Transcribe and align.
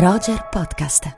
Roger 0.00 0.46
Podcast. 0.48 1.16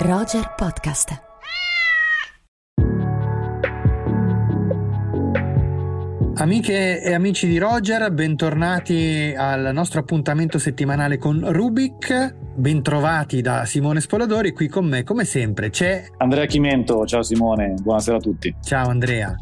Roger 0.00 0.52
Podcast. 0.56 1.22
Amiche 6.34 7.00
e 7.00 7.14
amici 7.14 7.46
di 7.46 7.58
Roger, 7.58 8.10
bentornati 8.10 9.32
al 9.36 9.70
nostro 9.72 10.00
appuntamento 10.00 10.58
settimanale 10.58 11.16
con 11.16 11.44
Rubik. 11.52 12.34
Bentrovati 12.56 13.40
da 13.40 13.64
Simone 13.64 14.00
Spoladori, 14.00 14.50
qui 14.50 14.66
con 14.66 14.86
me 14.86 15.04
come 15.04 15.24
sempre 15.24 15.70
c'è 15.70 16.04
Andrea 16.16 16.46
Chimento, 16.46 17.06
ciao 17.06 17.22
Simone, 17.22 17.74
buonasera 17.80 18.16
a 18.16 18.20
tutti. 18.20 18.52
Ciao 18.60 18.88
Andrea. 18.88 19.36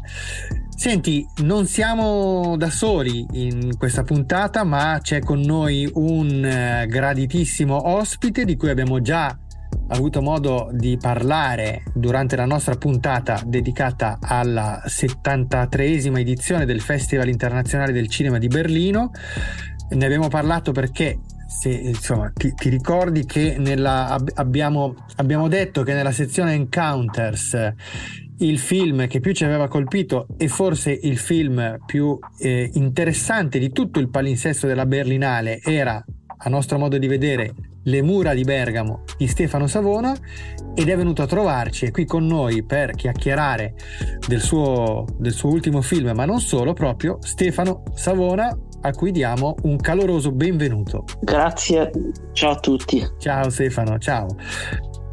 Senti, 0.79 1.27
non 1.43 1.65
siamo 1.65 2.55
da 2.55 2.69
soli 2.69 3.25
in 3.31 3.75
questa 3.77 4.03
puntata, 4.03 4.63
ma 4.63 4.97
c'è 5.01 5.19
con 5.19 5.41
noi 5.41 5.91
un 5.95 6.45
eh, 6.45 6.85
graditissimo 6.87 7.89
ospite 7.89 8.45
di 8.45 8.55
cui 8.55 8.69
abbiamo 8.69 9.01
già 9.01 9.37
avuto 9.89 10.21
modo 10.21 10.69
di 10.71 10.95
parlare 10.97 11.83
durante 11.93 12.37
la 12.37 12.45
nostra 12.45 12.75
puntata 12.75 13.41
dedicata 13.45 14.19
alla 14.21 14.81
73esima 14.85 16.17
edizione 16.17 16.65
del 16.65 16.79
Festival 16.79 17.27
internazionale 17.27 17.91
del 17.91 18.07
cinema 18.07 18.37
di 18.37 18.47
Berlino. 18.47 19.11
Ne 19.89 20.05
abbiamo 20.05 20.29
parlato 20.29 20.71
perché 20.71 21.19
se, 21.45 21.71
insomma, 21.71 22.31
ti, 22.33 22.53
ti, 22.53 22.69
ricordi 22.69 23.25
che 23.25 23.57
nella, 23.59 24.17
abbiamo, 24.35 24.95
abbiamo 25.17 25.49
detto 25.49 25.83
che 25.83 25.93
nella 25.93 26.13
sezione 26.13 26.53
Encounters 26.53 27.73
il 28.39 28.59
film 28.59 29.07
che 29.07 29.19
più 29.19 29.33
ci 29.33 29.43
aveva 29.43 29.67
colpito 29.67 30.27
e 30.37 30.47
forse 30.47 30.91
il 30.91 31.17
film 31.17 31.77
più 31.85 32.17
eh, 32.37 32.69
interessante 32.73 33.59
di 33.59 33.71
tutto 33.71 33.99
il 33.99 34.09
palinsesto 34.09 34.67
della 34.67 34.85
Berlinale 34.85 35.59
era, 35.61 36.03
a 36.37 36.49
nostro 36.49 36.77
modo 36.77 36.97
di 36.97 37.07
vedere, 37.07 37.53
le 37.83 38.01
mura 38.01 38.33
di 38.33 38.43
Bergamo 38.43 39.03
di 39.17 39.27
Stefano 39.27 39.67
Savona 39.67 40.15
ed 40.75 40.89
è 40.89 40.95
venuto 40.95 41.21
a 41.21 41.25
trovarci 41.25 41.91
qui 41.91 42.05
con 42.05 42.25
noi 42.25 42.63
per 42.63 42.91
chiacchierare 42.91 43.73
del 44.27 44.41
suo, 44.41 45.05
del 45.17 45.31
suo 45.31 45.49
ultimo 45.49 45.81
film, 45.81 46.11
ma 46.13 46.25
non 46.25 46.39
solo, 46.39 46.73
proprio 46.73 47.17
Stefano 47.21 47.83
Savona 47.93 48.55
a 48.81 48.91
cui 48.91 49.11
diamo 49.11 49.55
un 49.63 49.77
caloroso 49.77 50.31
benvenuto. 50.31 51.05
Grazie, 51.21 51.91
ciao 52.33 52.51
a 52.51 52.59
tutti. 52.59 53.05
Ciao 53.17 53.49
Stefano, 53.49 53.97
ciao. 53.97 54.27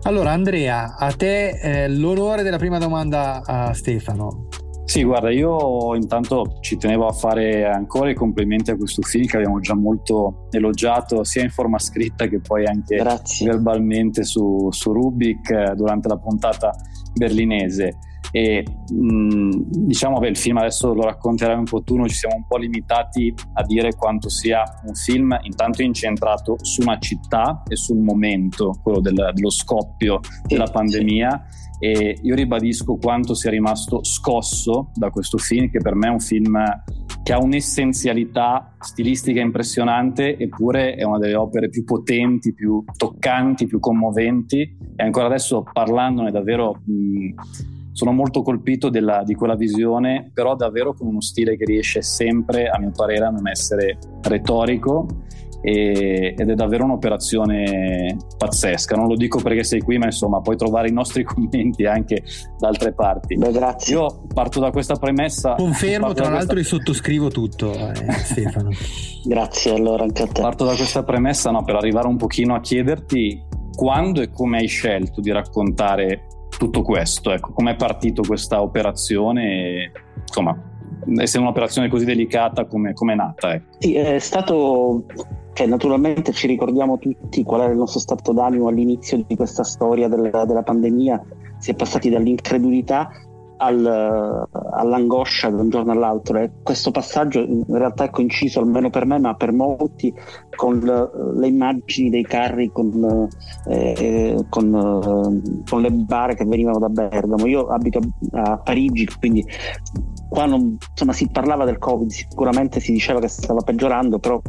Allora 0.06 0.30
Andrea, 0.30 0.94
a 0.94 1.10
te 1.10 1.48
eh, 1.48 1.88
l'onore 1.88 2.44
della 2.44 2.58
prima 2.58 2.78
domanda 2.78 3.42
a 3.44 3.74
Stefano. 3.74 4.46
Sì, 4.84 5.02
guarda, 5.02 5.32
io 5.32 5.96
intanto 5.96 6.58
ci 6.60 6.76
tenevo 6.76 7.08
a 7.08 7.12
fare 7.12 7.66
ancora 7.66 8.08
i 8.08 8.14
complimenti 8.14 8.70
a 8.70 8.76
questo 8.76 9.02
film 9.02 9.26
che 9.26 9.38
abbiamo 9.38 9.58
già 9.58 9.74
molto 9.74 10.46
elogiato 10.52 11.24
sia 11.24 11.42
in 11.42 11.50
forma 11.50 11.80
scritta 11.80 12.28
che 12.28 12.38
poi 12.38 12.66
anche 12.66 12.94
Grazie. 12.94 13.48
verbalmente 13.50 14.22
su, 14.22 14.68
su 14.70 14.92
Rubik 14.92 15.50
eh, 15.50 15.74
durante 15.74 16.06
la 16.06 16.18
puntata 16.18 16.70
berlinese 17.12 17.98
e 18.30 18.64
mh, 18.92 19.50
diciamo 19.86 20.18
che 20.18 20.28
il 20.28 20.36
film 20.36 20.58
adesso 20.58 20.92
lo 20.92 21.02
racconterai 21.02 21.56
un 21.56 21.64
po' 21.64 21.82
tu, 21.82 21.96
noi 21.96 22.08
ci 22.08 22.16
siamo 22.16 22.36
un 22.36 22.46
po' 22.46 22.56
limitati 22.56 23.32
a 23.54 23.62
dire 23.62 23.94
quanto 23.94 24.28
sia 24.28 24.62
un 24.86 24.94
film 24.94 25.36
intanto 25.42 25.82
incentrato 25.82 26.56
su 26.62 26.82
una 26.82 26.98
città 26.98 27.62
e 27.68 27.76
sul 27.76 27.98
momento, 27.98 28.78
quello 28.82 29.00
del, 29.00 29.30
dello 29.34 29.50
scoppio 29.50 30.20
della 30.46 30.66
pandemia. 30.66 31.46
E 31.78 32.18
io 32.22 32.34
ribadisco 32.34 32.96
quanto 32.96 33.34
sia 33.34 33.50
rimasto 33.50 34.02
scosso 34.02 34.92
da 34.94 35.10
questo 35.10 35.36
film 35.36 35.68
che 35.68 35.78
per 35.78 35.94
me 35.94 36.06
è 36.06 36.10
un 36.10 36.20
film 36.20 36.58
che 37.22 37.34
ha 37.34 37.38
un'essenzialità 37.38 38.76
stilistica 38.78 39.40
impressionante 39.40 40.38
eppure 40.38 40.94
è 40.94 41.02
una 41.02 41.18
delle 41.18 41.34
opere 41.34 41.68
più 41.68 41.84
potenti, 41.84 42.54
più 42.54 42.82
toccanti, 42.96 43.66
più 43.66 43.78
commoventi. 43.78 44.60
E 44.96 45.04
ancora 45.04 45.26
adesso 45.26 45.64
parlandone 45.70 46.30
davvero 46.30 46.80
mh, 46.82 47.34
sono 47.96 48.12
molto 48.12 48.42
colpito 48.42 48.90
della, 48.90 49.22
di 49.24 49.34
quella 49.34 49.54
visione, 49.54 50.30
però 50.34 50.54
davvero 50.54 50.92
con 50.92 51.06
uno 51.06 51.22
stile 51.22 51.56
che 51.56 51.64
riesce 51.64 52.02
sempre, 52.02 52.68
a 52.68 52.78
mio 52.78 52.90
parere, 52.94 53.24
a 53.24 53.30
non 53.30 53.48
essere 53.48 53.96
retorico 54.20 55.06
e, 55.62 56.34
ed 56.36 56.50
è 56.50 56.54
davvero 56.54 56.84
un'operazione 56.84 58.14
pazzesca. 58.36 58.96
Non 58.96 59.06
lo 59.06 59.16
dico 59.16 59.40
perché 59.40 59.64
sei 59.64 59.80
qui, 59.80 59.96
ma 59.96 60.04
insomma 60.04 60.42
puoi 60.42 60.58
trovare 60.58 60.88
i 60.88 60.92
nostri 60.92 61.24
commenti 61.24 61.86
anche 61.86 62.22
da 62.58 62.68
altre 62.68 62.92
parti. 62.92 63.34
Beh, 63.34 63.50
grazie. 63.50 63.94
Io 63.94 64.26
parto 64.34 64.60
da 64.60 64.70
questa 64.70 64.96
premessa. 64.96 65.54
Confermo, 65.54 66.12
tra 66.12 66.28
l'altro, 66.28 66.52
questa... 66.52 66.76
sottoscrivo 66.76 67.30
tutto, 67.30 67.72
eh, 67.72 68.12
Stefano. 68.12 68.72
grazie 69.24 69.72
allora 69.72 70.02
anche 70.02 70.24
a 70.24 70.26
te. 70.26 70.42
Parto 70.42 70.66
da 70.66 70.74
questa 70.74 71.02
premessa 71.02 71.50
no, 71.50 71.64
per 71.64 71.76
arrivare 71.76 72.08
un 72.08 72.18
pochino 72.18 72.54
a 72.54 72.60
chiederti 72.60 73.42
quando 73.74 74.20
e 74.20 74.28
come 74.30 74.58
hai 74.58 74.66
scelto 74.66 75.22
di 75.22 75.30
raccontare 75.32 76.26
tutto 76.58 76.82
questo. 76.82 77.32
Ecco, 77.32 77.52
com'è 77.52 77.76
partito 77.76 78.22
questa 78.22 78.62
operazione? 78.62 79.90
Insomma, 80.20 80.56
essendo 81.18 81.46
un'operazione 81.46 81.88
così 81.88 82.04
delicata, 82.04 82.66
come 82.66 82.92
è 82.92 83.14
nata? 83.14 83.54
Ecco. 83.54 83.76
Sì, 83.78 83.94
è 83.94 84.18
stato 84.18 85.04
cioè, 85.56 85.66
naturalmente 85.66 86.32
ci 86.32 86.46
ricordiamo 86.46 86.98
tutti 86.98 87.42
qual 87.42 87.62
era 87.62 87.72
il 87.72 87.78
nostro 87.78 87.98
stato 87.98 88.32
d'animo 88.32 88.68
all'inizio 88.68 89.24
di 89.26 89.36
questa 89.36 89.64
storia 89.64 90.06
della, 90.06 90.44
della 90.44 90.62
pandemia. 90.62 91.22
Si 91.56 91.70
è 91.70 91.74
passati 91.74 92.10
dall'incredulità 92.10 93.10
al, 93.58 94.48
all'angoscia 94.72 95.50
da 95.50 95.62
un 95.62 95.70
giorno 95.70 95.92
all'altro. 95.92 96.38
E 96.38 96.50
questo 96.62 96.90
passaggio 96.90 97.40
in 97.40 97.64
realtà 97.66 98.04
è 98.04 98.10
coinciso 98.10 98.60
almeno 98.60 98.90
per 98.90 99.06
me 99.06 99.18
ma 99.18 99.34
per 99.34 99.52
molti 99.52 100.12
con 100.54 100.78
le, 100.78 101.10
le 101.38 101.46
immagini 101.46 102.10
dei 102.10 102.24
carri 102.24 102.70
con, 102.72 103.28
eh, 103.68 104.36
con, 104.48 104.74
eh, 104.74 105.62
con, 105.68 105.80
le 105.80 105.90
bare 105.90 106.34
che 106.34 106.44
venivano 106.44 106.78
da 106.78 106.88
Bergamo. 106.88 107.46
Io 107.46 107.66
abito 107.66 108.00
a 108.32 108.58
Parigi 108.58 109.06
quindi 109.18 109.44
qua 110.28 110.46
non, 110.46 110.76
insomma, 110.90 111.12
si 111.12 111.28
parlava 111.30 111.64
del 111.64 111.78
covid 111.78 112.10
sicuramente 112.10 112.80
si 112.80 112.92
diceva 112.92 113.20
che 113.20 113.28
stava 113.28 113.60
peggiorando 113.60 114.18
però 114.18 114.40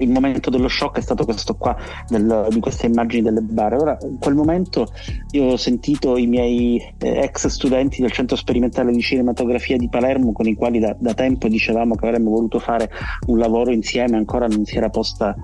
il 0.00 0.10
momento 0.10 0.50
dello 0.50 0.68
shock 0.68 0.98
è 0.98 1.00
stato 1.00 1.24
questo 1.24 1.54
qua 1.54 1.76
del, 2.08 2.48
di 2.50 2.60
queste 2.60 2.86
immagini 2.86 3.22
delle 3.22 3.40
bare. 3.40 3.76
Ora, 3.76 3.98
in 4.02 4.18
quel 4.18 4.34
momento 4.34 4.88
io 5.32 5.44
ho 5.44 5.56
sentito 5.56 6.16
i 6.16 6.26
miei 6.26 6.80
eh, 6.98 7.20
ex 7.22 7.46
studenti 7.46 8.00
del 8.00 8.12
centro 8.12 8.36
sperimentale 8.36 8.92
di 8.92 9.00
cinematografia 9.00 9.76
di 9.76 9.88
Palermo 9.88 10.32
con 10.32 10.46
i 10.46 10.54
quali 10.54 10.78
da, 10.78 10.94
da 10.98 11.14
tempo 11.14 11.48
dicevamo 11.48 11.94
che 11.94 12.06
avremmo 12.06 12.30
voluto 12.30 12.58
fare 12.58 12.90
un 13.26 13.38
lavoro 13.38 13.70
insieme, 13.70 14.16
ancora 14.16 14.46
non 14.46 14.64
si 14.64 14.76
era 14.76 14.90
posta, 14.90 15.36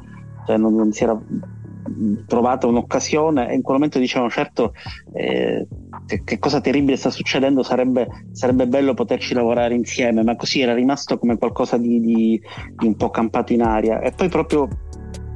cioè 0.46 0.56
non, 0.56 0.74
non 0.74 0.92
si 0.92 1.02
era 1.02 1.18
trovata 2.26 2.66
un'occasione 2.66 3.50
e 3.50 3.54
in 3.54 3.62
quel 3.62 3.76
momento 3.76 3.98
dicevano 3.98 4.30
certo 4.30 4.72
eh, 5.12 5.66
che, 6.24 6.38
cosa 6.38 6.60
terribile 6.60 6.96
sta 6.96 7.10
succedendo 7.10 7.62
sarebbe, 7.62 8.06
sarebbe, 8.32 8.66
bello 8.66 8.94
poterci 8.94 9.34
lavorare 9.34 9.74
insieme. 9.74 10.22
Ma 10.22 10.36
così 10.36 10.60
era 10.60 10.74
rimasto 10.74 11.18
come 11.18 11.36
qualcosa 11.38 11.76
di, 11.76 12.00
di, 12.00 12.40
di 12.76 12.86
un 12.86 12.96
po' 12.96 13.10
campato 13.10 13.52
in 13.52 13.62
aria. 13.62 14.00
E 14.00 14.12
poi 14.12 14.28
proprio 14.28 14.68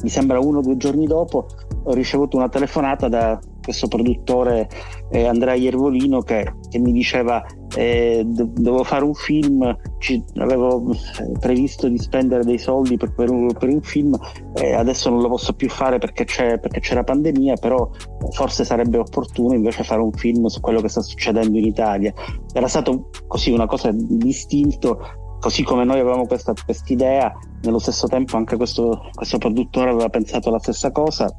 mi 0.02 0.08
sembra 0.08 0.40
uno 0.40 0.58
o 0.58 0.62
due 0.62 0.76
giorni 0.76 1.06
dopo 1.06 1.46
ho 1.82 1.92
ricevuto 1.92 2.36
una 2.36 2.48
telefonata 2.48 3.08
da 3.08 3.38
questo 3.62 3.88
produttore 3.88 4.68
eh, 5.10 5.26
Andrea 5.26 5.54
Iervolino 5.54 6.20
che, 6.22 6.54
che 6.68 6.78
mi 6.78 6.92
diceva 6.92 7.44
eh, 7.76 8.22
do- 8.24 8.50
dovevo 8.52 8.84
fare 8.84 9.04
un 9.04 9.14
film, 9.14 9.76
ci, 9.98 10.22
avevo 10.36 10.90
eh, 10.92 11.38
previsto 11.38 11.88
di 11.88 11.98
spendere 11.98 12.44
dei 12.44 12.58
soldi 12.58 12.96
per, 12.96 13.12
per, 13.12 13.30
un, 13.30 13.52
per 13.52 13.68
un, 13.68 13.80
film, 13.80 14.18
eh, 14.54 14.74
adesso 14.74 15.10
non 15.10 15.20
lo 15.20 15.28
posso 15.28 15.52
più 15.52 15.68
fare 15.68 15.98
perché, 15.98 16.24
perché 16.24 16.80
c'era 16.80 17.04
pandemia, 17.04 17.54
però 17.54 17.88
forse 18.32 18.64
sarebbe 18.64 18.98
opportuno 18.98 19.54
invece 19.54 19.84
fare 19.84 20.00
un 20.00 20.12
film 20.12 20.46
su 20.46 20.60
quello 20.60 20.80
che 20.80 20.88
sta 20.88 21.02
succedendo 21.02 21.58
in 21.58 21.66
Italia. 21.66 22.12
Era 22.52 22.68
stato 22.68 23.10
così 23.26 23.50
una 23.52 23.66
cosa 23.66 23.90
distinto 23.92 25.28
così 25.40 25.62
come 25.62 25.84
noi 25.84 25.98
avevamo 25.98 26.26
questa 26.26 26.52
idea, 26.88 27.32
nello 27.62 27.78
stesso 27.78 28.06
tempo 28.06 28.36
anche 28.36 28.56
questo, 28.56 29.08
questo, 29.14 29.38
produttore 29.38 29.88
aveva 29.88 30.10
pensato 30.10 30.50
la 30.50 30.58
stessa 30.58 30.92
cosa 30.92 31.34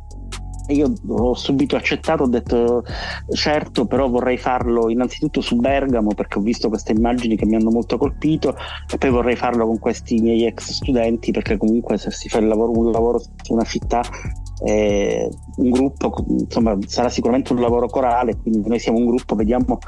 io 0.71 0.93
ho 1.07 1.33
subito 1.33 1.75
accettato, 1.75 2.23
ho 2.23 2.27
detto 2.27 2.83
certo, 3.33 3.85
però 3.85 4.07
vorrei 4.09 4.37
farlo 4.37 4.89
innanzitutto 4.89 5.41
su 5.41 5.55
Bergamo 5.55 6.13
perché 6.13 6.39
ho 6.39 6.41
visto 6.41 6.69
queste 6.69 6.91
immagini 6.91 7.35
che 7.35 7.45
mi 7.45 7.55
hanno 7.55 7.71
molto 7.71 7.97
colpito 7.97 8.55
e 8.91 8.97
poi 8.97 9.09
vorrei 9.09 9.35
farlo 9.35 9.65
con 9.65 9.79
questi 9.79 10.19
miei 10.19 10.45
ex 10.45 10.71
studenti 10.71 11.31
perché 11.31 11.57
comunque 11.57 11.97
se 11.97 12.11
si 12.11 12.29
fa 12.29 12.39
lavoro, 12.41 12.77
un 12.77 12.91
lavoro 12.91 13.19
su 13.19 13.53
una 13.53 13.63
città 13.63 14.01
eh, 14.63 15.29
un 15.57 15.69
gruppo, 15.71 16.23
insomma 16.27 16.77
sarà 16.85 17.09
sicuramente 17.09 17.53
un 17.53 17.61
lavoro 17.61 17.87
corale, 17.87 18.37
quindi 18.37 18.67
noi 18.67 18.79
siamo 18.79 18.99
un 18.99 19.07
gruppo, 19.07 19.35
vediamo 19.35 19.79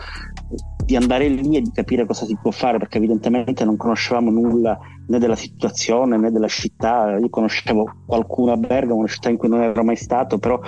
di 0.83 0.95
andare 0.95 1.27
lì 1.27 1.56
e 1.56 1.62
di 1.62 1.71
capire 1.71 2.06
cosa 2.06 2.25
si 2.25 2.38
può 2.41 2.51
fare 2.51 2.77
perché 2.77 2.97
evidentemente 2.97 3.63
non 3.63 3.77
conoscevamo 3.77 4.30
nulla 4.30 4.77
né 5.07 5.18
della 5.19 5.35
situazione 5.35 6.18
né 6.18 6.31
della 6.31 6.47
città. 6.47 7.18
Io 7.18 7.30
conoscevo 7.30 8.03
qualcuno 8.06 8.51
a 8.51 8.57
Bergamo 8.57 9.00
una 9.00 9.07
città 9.07 9.30
in 9.30 9.38
cui 9.38 9.47
non 9.47 9.62
ero 9.62 9.83
mai 9.83 9.95
stato 9.95 10.39
però 10.39 10.59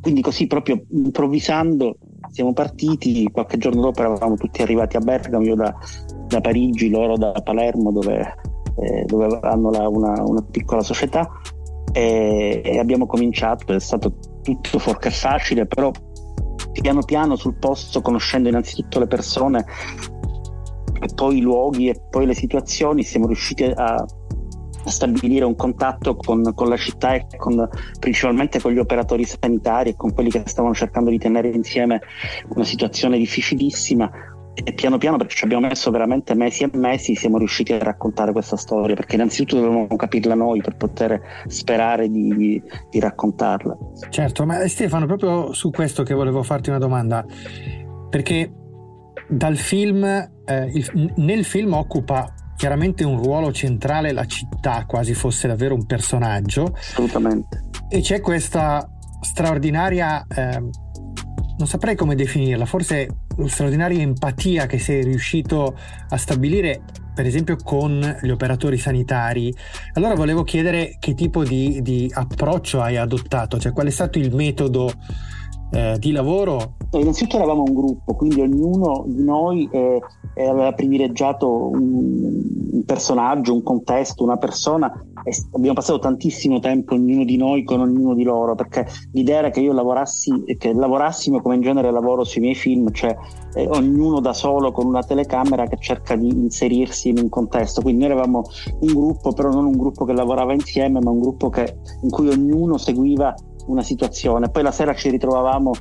quindi 0.00 0.20
così 0.20 0.46
proprio 0.46 0.84
improvvisando 0.90 1.98
siamo 2.30 2.52
partiti. 2.52 3.28
Qualche 3.30 3.58
giorno 3.58 3.80
dopo 3.80 4.00
eravamo 4.00 4.36
tutti 4.36 4.62
arrivati 4.62 4.96
a 4.96 5.00
Bergamo 5.00 5.44
io 5.44 5.54
da, 5.54 5.74
da 6.26 6.40
Parigi 6.40 6.90
loro 6.90 7.16
da 7.16 7.32
Palermo 7.32 7.90
dove 7.92 8.34
eh, 8.78 9.04
dove 9.06 9.38
hanno 9.42 9.70
la, 9.70 9.88
una, 9.88 10.22
una, 10.22 10.42
piccola 10.42 10.82
società. 10.82 11.28
E, 11.92 12.60
e, 12.64 12.78
abbiamo 12.78 13.06
cominciato, 13.06 13.72
è 13.72 13.80
stato 13.80 14.14
tutto 14.42 14.78
forché 14.78 15.10
facile, 15.10 15.66
però 15.66 15.90
piano 16.72 17.02
piano 17.02 17.34
sul 17.36 17.58
posto, 17.58 18.00
conoscendo 18.00 18.48
innanzitutto 18.48 19.00
le 19.00 19.06
persone 19.06 19.64
e 21.00 21.08
poi 21.14 21.38
i 21.38 21.40
luoghi 21.40 21.88
e 21.88 22.00
poi 22.08 22.26
le 22.26 22.34
situazioni, 22.34 23.02
siamo 23.02 23.26
riusciti 23.26 23.64
a 23.64 24.04
stabilire 24.90 25.44
un 25.44 25.56
contatto 25.56 26.16
con, 26.16 26.52
con 26.54 26.68
la 26.68 26.76
città 26.76 27.14
e 27.14 27.26
con, 27.36 27.68
principalmente 27.98 28.60
con 28.60 28.72
gli 28.72 28.78
operatori 28.78 29.24
sanitari 29.24 29.90
e 29.90 29.96
con 29.96 30.12
quelli 30.12 30.30
che 30.30 30.42
stavano 30.46 30.74
cercando 30.74 31.10
di 31.10 31.18
tenere 31.18 31.48
insieme 31.48 32.00
una 32.48 32.64
situazione 32.64 33.18
difficilissima. 33.18 34.10
E 34.54 34.72
piano 34.72 34.98
piano 34.98 35.16
perché 35.16 35.36
ci 35.36 35.44
abbiamo 35.44 35.68
messo 35.68 35.88
veramente 35.92 36.34
mesi 36.34 36.64
e 36.64 36.70
mesi 36.72 37.14
siamo 37.14 37.38
riusciti 37.38 37.72
a 37.72 37.78
raccontare 37.78 38.32
questa 38.32 38.56
storia 38.56 38.96
perché 38.96 39.14
innanzitutto 39.14 39.54
dovevamo 39.54 39.86
capirla 39.94 40.34
noi 40.34 40.60
per 40.60 40.74
poter 40.74 41.20
sperare 41.46 42.10
di, 42.10 42.60
di, 42.90 42.98
raccontarla. 42.98 43.76
Certo 44.10 44.44
ma 44.44 44.66
Stefano 44.66 45.06
proprio 45.06 45.52
su 45.52 45.70
questo 45.70 46.02
che 46.02 46.12
volevo 46.12 46.42
farti 46.42 46.70
una 46.70 46.80
domanda. 46.80 47.24
Perché 48.10 48.52
dal 49.28 49.56
film 49.56 50.04
eh, 50.04 50.70
il, 50.72 51.12
nel 51.16 51.44
film 51.44 51.74
occupa 51.74 52.32
chiaramente 52.58 53.04
un 53.04 53.22
ruolo 53.22 53.52
centrale 53.52 54.10
la 54.10 54.26
città, 54.26 54.84
quasi 54.84 55.14
fosse 55.14 55.46
davvero 55.46 55.76
un 55.76 55.86
personaggio. 55.86 56.74
Assolutamente. 56.76 57.68
E 57.88 58.00
c'è 58.00 58.20
questa 58.20 58.84
straordinaria, 59.20 60.26
eh, 60.26 60.58
non 60.58 61.66
saprei 61.66 61.94
come 61.94 62.16
definirla, 62.16 62.66
forse 62.66 63.06
straordinaria 63.46 64.00
empatia 64.00 64.66
che 64.66 64.80
sei 64.80 65.04
riuscito 65.04 65.78
a 66.08 66.16
stabilire 66.16 66.82
per 67.14 67.26
esempio 67.26 67.56
con 67.62 68.18
gli 68.22 68.30
operatori 68.30 68.76
sanitari. 68.76 69.54
Allora 69.92 70.14
volevo 70.16 70.42
chiedere 70.42 70.96
che 70.98 71.14
tipo 71.14 71.44
di, 71.44 71.80
di 71.80 72.10
approccio 72.12 72.80
hai 72.80 72.96
adottato, 72.96 73.60
cioè 73.60 73.72
qual 73.72 73.86
è 73.86 73.90
stato 73.90 74.18
il 74.18 74.34
metodo 74.34 74.92
eh, 75.70 75.96
di 76.00 76.10
lavoro? 76.10 76.76
Innanzitutto 76.90 77.36
eravamo 77.36 77.64
un 77.64 77.74
gruppo, 77.74 78.14
quindi 78.14 78.40
ognuno 78.40 79.04
di 79.06 79.22
noi 79.22 79.68
eh, 79.70 80.00
aveva 80.36 80.72
privilegiato 80.72 81.68
un, 81.68 82.42
un, 82.72 82.84
personaggio, 82.86 83.52
un 83.52 83.62
contesto, 83.62 84.24
una 84.24 84.38
persona 84.38 84.90
e 85.22 85.32
abbiamo 85.52 85.74
passato 85.74 85.98
tantissimo 85.98 86.60
tempo 86.60 86.94
ognuno 86.94 87.24
di 87.24 87.36
noi 87.36 87.64
con 87.64 87.80
ognuno 87.80 88.14
di 88.14 88.22
loro 88.22 88.54
perché 88.54 88.86
l'idea 89.12 89.40
era 89.40 89.50
che 89.50 89.60
io 89.60 89.74
lavorassi, 89.74 90.44
che 90.56 90.72
lavorassimo 90.72 91.42
come 91.42 91.56
in 91.56 91.60
genere 91.60 91.90
lavoro 91.90 92.24
sui 92.24 92.40
miei 92.40 92.54
film, 92.54 92.90
cioè 92.92 93.14
eh, 93.54 93.68
ognuno 93.68 94.20
da 94.20 94.32
solo 94.32 94.72
con 94.72 94.86
una 94.86 95.02
telecamera 95.02 95.66
che 95.66 95.76
cerca 95.78 96.16
di 96.16 96.28
inserirsi 96.28 97.10
in 97.10 97.18
un 97.18 97.28
contesto. 97.28 97.82
Quindi 97.82 98.04
noi 98.04 98.12
eravamo 98.12 98.44
un 98.80 98.92
gruppo, 98.94 99.32
però 99.32 99.50
non 99.50 99.66
un 99.66 99.76
gruppo 99.76 100.06
che 100.06 100.14
lavorava 100.14 100.54
insieme, 100.54 101.00
ma 101.00 101.10
un 101.10 101.20
gruppo 101.20 101.50
che, 101.50 101.76
in 102.02 102.08
cui 102.08 102.28
ognuno 102.28 102.78
seguiva 102.78 103.34
una 103.68 103.82
situazione. 103.82 104.50
Poi 104.50 104.62
la 104.62 104.72
sera 104.72 104.94
ci 104.94 105.10
ritrovavamo 105.10 105.72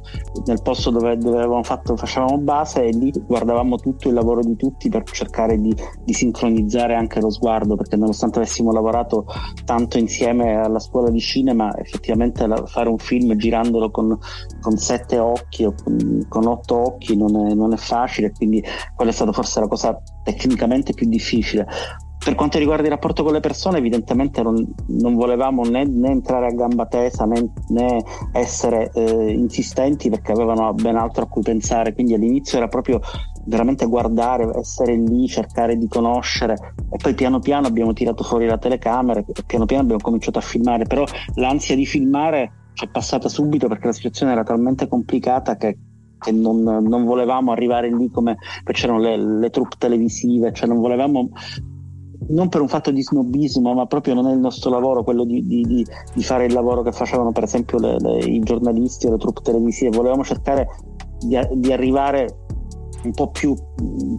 nel 0.45 0.61
posto 0.61 0.89
dove, 0.91 1.17
dove 1.17 1.37
avevamo 1.37 1.63
fatto, 1.63 1.95
facevamo 1.95 2.37
base 2.37 2.83
e 2.83 2.91
lì 2.91 3.11
guardavamo 3.11 3.77
tutto 3.77 4.07
il 4.07 4.13
lavoro 4.13 4.41
di 4.41 4.55
tutti 4.55 4.89
per 4.89 5.03
cercare 5.03 5.59
di, 5.59 5.75
di 6.03 6.13
sincronizzare 6.13 6.95
anche 6.95 7.19
lo 7.19 7.29
sguardo, 7.29 7.75
perché 7.75 7.95
nonostante 7.95 8.39
avessimo 8.39 8.71
lavorato 8.71 9.25
tanto 9.65 9.97
insieme 9.97 10.55
alla 10.55 10.79
scuola 10.79 11.09
di 11.09 11.19
cinema, 11.19 11.75
effettivamente 11.77 12.45
la, 12.45 12.65
fare 12.65 12.89
un 12.89 12.97
film 12.97 13.35
girandolo 13.35 13.89
con, 13.89 14.17
con 14.61 14.77
sette 14.77 15.17
occhi 15.17 15.63
o 15.65 15.73
con, 15.83 16.25
con 16.27 16.47
otto 16.47 16.75
occhi 16.75 17.15
non 17.15 17.47
è, 17.47 17.53
non 17.53 17.73
è 17.73 17.77
facile, 17.77 18.31
quindi 18.31 18.63
quella 18.95 19.11
è 19.11 19.13
stata 19.13 19.31
forse 19.31 19.59
la 19.59 19.67
cosa 19.67 20.01
tecnicamente 20.23 20.93
più 20.93 21.07
difficile. 21.07 21.65
Per 22.27 22.35
quanto 22.35 22.57
riguarda 22.57 22.83
il 22.83 22.91
rapporto 22.91 23.23
con 23.23 23.31
le 23.31 23.39
persone, 23.39 23.77
evidentemente 23.77 24.43
non, 24.43 24.61
non 24.87 25.15
volevamo 25.15 25.63
né, 25.63 25.85
né, 25.85 26.09
entrare 26.09 26.47
a 26.47 26.51
gamba 26.51 26.85
tesa 26.85 27.23
né, 27.23 27.53
né 27.69 28.03
essere 28.33 28.91
eh, 28.93 29.31
insistenti 29.31 30.09
perché 30.09 30.33
avevano 30.33 30.73
ben 30.73 30.97
altro 30.97 31.23
a 31.23 31.27
cui 31.29 31.41
pensare. 31.41 31.93
Quindi 31.93 32.15
all'inizio 32.15 32.57
era 32.57 32.67
proprio 32.67 32.99
veramente 33.45 33.85
guardare, 33.85 34.49
essere 34.59 34.97
lì, 34.97 35.25
cercare 35.29 35.77
di 35.77 35.87
conoscere 35.87 36.55
e 36.91 36.97
poi 36.97 37.13
piano 37.13 37.39
piano 37.39 37.67
abbiamo 37.67 37.93
tirato 37.93 38.25
fuori 38.25 38.45
la 38.45 38.57
telecamera 38.57 39.21
e 39.21 39.25
piano 39.45 39.63
piano 39.63 39.83
abbiamo 39.83 40.01
cominciato 40.01 40.39
a 40.39 40.41
filmare. 40.41 40.83
Però 40.83 41.05
l'ansia 41.35 41.77
di 41.77 41.85
filmare 41.85 42.71
ci 42.73 42.83
è 42.83 42.89
passata 42.89 43.29
subito 43.29 43.69
perché 43.69 43.87
la 43.87 43.93
situazione 43.93 44.33
era 44.33 44.43
talmente 44.43 44.89
complicata 44.89 45.55
che 45.55 45.77
che 46.19 46.31
non, 46.31 46.63
non, 46.63 47.05
volevamo 47.05 47.51
arrivare 47.51 47.93
lì 47.93 48.09
come 48.09 48.37
c'erano 48.71 48.97
le, 48.97 49.17
le 49.17 49.49
troupe 49.51 49.75
televisive, 49.77 50.51
cioè 50.51 50.67
non 50.67 50.79
volevamo 50.79 51.29
non 52.29 52.49
per 52.49 52.61
un 52.61 52.67
fatto 52.67 52.91
di 52.91 53.01
snobismo, 53.01 53.73
ma 53.73 53.85
proprio 53.85 54.13
non 54.13 54.27
è 54.27 54.33
il 54.33 54.39
nostro 54.39 54.69
lavoro 54.69 55.03
quello 55.03 55.23
di, 55.23 55.45
di, 55.45 55.65
di 55.65 56.23
fare 56.23 56.45
il 56.45 56.53
lavoro 56.53 56.81
che 56.81 56.91
facevano 56.91 57.31
per 57.31 57.43
esempio 57.43 57.79
le, 57.79 57.97
le, 57.99 58.17
i 58.19 58.39
giornalisti 58.39 59.07
o 59.07 59.11
le 59.11 59.17
truppe 59.17 59.41
televisive, 59.41 59.95
volevamo 59.95 60.23
cercare 60.23 60.67
di, 61.19 61.39
di 61.55 61.71
arrivare 61.71 62.45
un 63.03 63.11
po' 63.11 63.29
più 63.29 63.55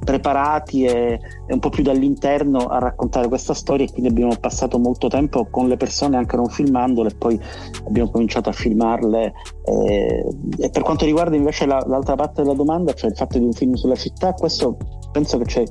preparati 0.05 0.85
e, 0.85 1.19
e, 1.47 1.53
un 1.53 1.59
po' 1.59 1.69
più 1.69 1.83
dall'interno 1.83 2.67
a 2.67 2.79
raccontare 2.79 3.29
questa 3.29 3.53
storia 3.53 3.85
e 3.85 3.91
quindi 3.91 4.09
abbiamo 4.09 4.35
passato 4.41 4.79
molto 4.79 5.09
tempo 5.09 5.47
con 5.51 5.69
le 5.69 5.77
persone 5.77 6.17
anche 6.17 6.37
non 6.37 6.47
filmandole 6.47 7.11
e 7.11 7.15
poi 7.17 7.39
abbiamo 7.87 8.11
cominciato 8.11 8.49
a 8.49 8.53
filmarle 8.53 9.33
e, 9.65 10.27
e 10.59 10.71
per 10.71 10.83
quanto 10.83 11.05
riguarda 11.05 11.37
invece 11.37 11.67
la, 11.67 11.83
l'altra 11.87 12.15
parte 12.15 12.43
della 12.43 12.55
domanda 12.55 12.93
cioè 12.95 13.11
il 13.11 13.17
fatto 13.17 13.39
di 13.39 13.45
un 13.45 13.53
film 13.53 13.75
sulla 13.75 13.97
città 13.97 14.33
questo 14.33 14.77
penso 15.13 15.39
che 15.39 15.45
c'è 15.45 15.65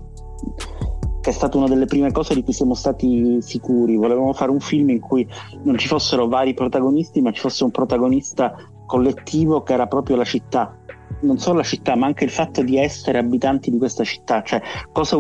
che 1.28 1.34
è 1.34 1.36
stata 1.36 1.58
una 1.58 1.68
delle 1.68 1.88
prime 1.88 2.14
cose 2.14 2.34
di 2.34 2.42
cui 2.42 2.54
siamo 2.54 2.74
stati 2.74 3.42
sicuri. 3.42 3.98
Volevamo 3.98 4.32
fare 4.32 4.50
un 4.50 4.62
film 4.62 4.92
in 4.92 5.02
cui 5.02 5.28
non 5.64 5.78
ci 5.78 5.90
fossero 5.90 6.30
vari 6.30 6.54
protagonisti, 6.54 7.20
ma 7.20 7.34
ci 7.34 7.42
fosse 7.42 7.66
un 7.66 7.72
protagonista 7.72 8.56
collettivo 8.88 9.62
che 9.62 9.74
era 9.74 9.86
proprio 9.86 10.16
la 10.16 10.24
città. 10.24 10.76
Non 11.20 11.40
solo 11.40 11.58
la 11.58 11.64
città, 11.64 11.96
ma 11.96 12.06
anche 12.06 12.26
il 12.26 12.30
fatto 12.30 12.62
di 12.62 12.78
essere 12.78 13.18
abitanti 13.18 13.72
di 13.72 13.80
questa 13.80 14.04
città, 14.04 14.44
cioè 14.44 14.62
cosa, 14.92 15.18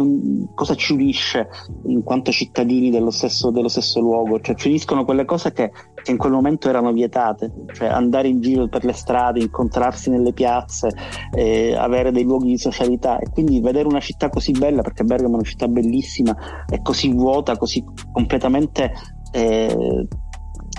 cosa 0.54 0.75
ci 0.75 0.94
unisce 0.94 1.48
in 1.86 2.04
quanto 2.04 2.31
cittadini 2.31 2.92
dello 2.92 3.10
stesso, 3.10 3.50
dello 3.50 3.68
stesso 3.68 4.00
luogo, 4.00 4.40
cioè 4.40 4.54
ci 4.54 4.68
uniscono 4.68 5.06
quelle 5.06 5.25
cose 5.25 5.54
che, 5.54 5.72
che, 5.96 6.12
in 6.12 6.18
quel 6.18 6.34
momento 6.34 6.69
erano 6.69 6.92
vietate, 6.92 7.52
cioè 7.74 7.88
andare 7.88 8.28
in 8.28 8.42
giro 8.42 8.68
per 8.68 8.86
le 8.86 8.94
strade, 8.94 9.40
incontrarsi 9.40 10.12
nelle 10.12 10.34
piazze, 10.34 10.90
eh, 11.34 11.75
avere 11.75 12.12
dei 12.12 12.25
luoghi 12.25 12.50
di 12.50 12.58
socialità. 12.60 13.18
E 13.18 13.31
quindi 13.31 13.60
vedere 13.60 13.88
una 13.88 14.02
città 14.02 14.30
così 14.30 14.52
bella, 14.52 14.84
perché 14.84 15.04
Bergamo 15.04 15.34
è 15.34 15.38
una 15.38 15.48
città 15.48 15.68
bellissima, 15.68 16.36
è 16.69 16.80
così 16.81 17.12
vuota, 17.12 17.58
così 17.58 17.84
completamente... 18.12 18.94
Eh, 19.31 20.07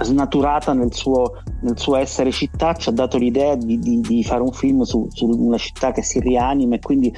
snaturata 0.05 0.73
nel 0.73 0.93
suo, 0.93 1.43
nel 1.62 1.78
suo, 1.78 1.97
essere 1.97 2.31
città, 2.31 2.75
ci 2.75 2.88
ha 2.88 2.93
dato 2.93 3.19
l'idea 3.19 3.55
di, 3.55 3.78
di, 3.78 4.00
di 4.00 4.23
fare 4.23 4.43
un 4.43 4.52
film 4.52 4.83
su, 4.83 5.07
su, 5.11 5.26
una 5.26 5.59
città 5.59 5.93
che 5.93 6.02
si 6.02 6.21
rianima 6.21 6.76
e 6.76 6.78
quindi 6.78 7.12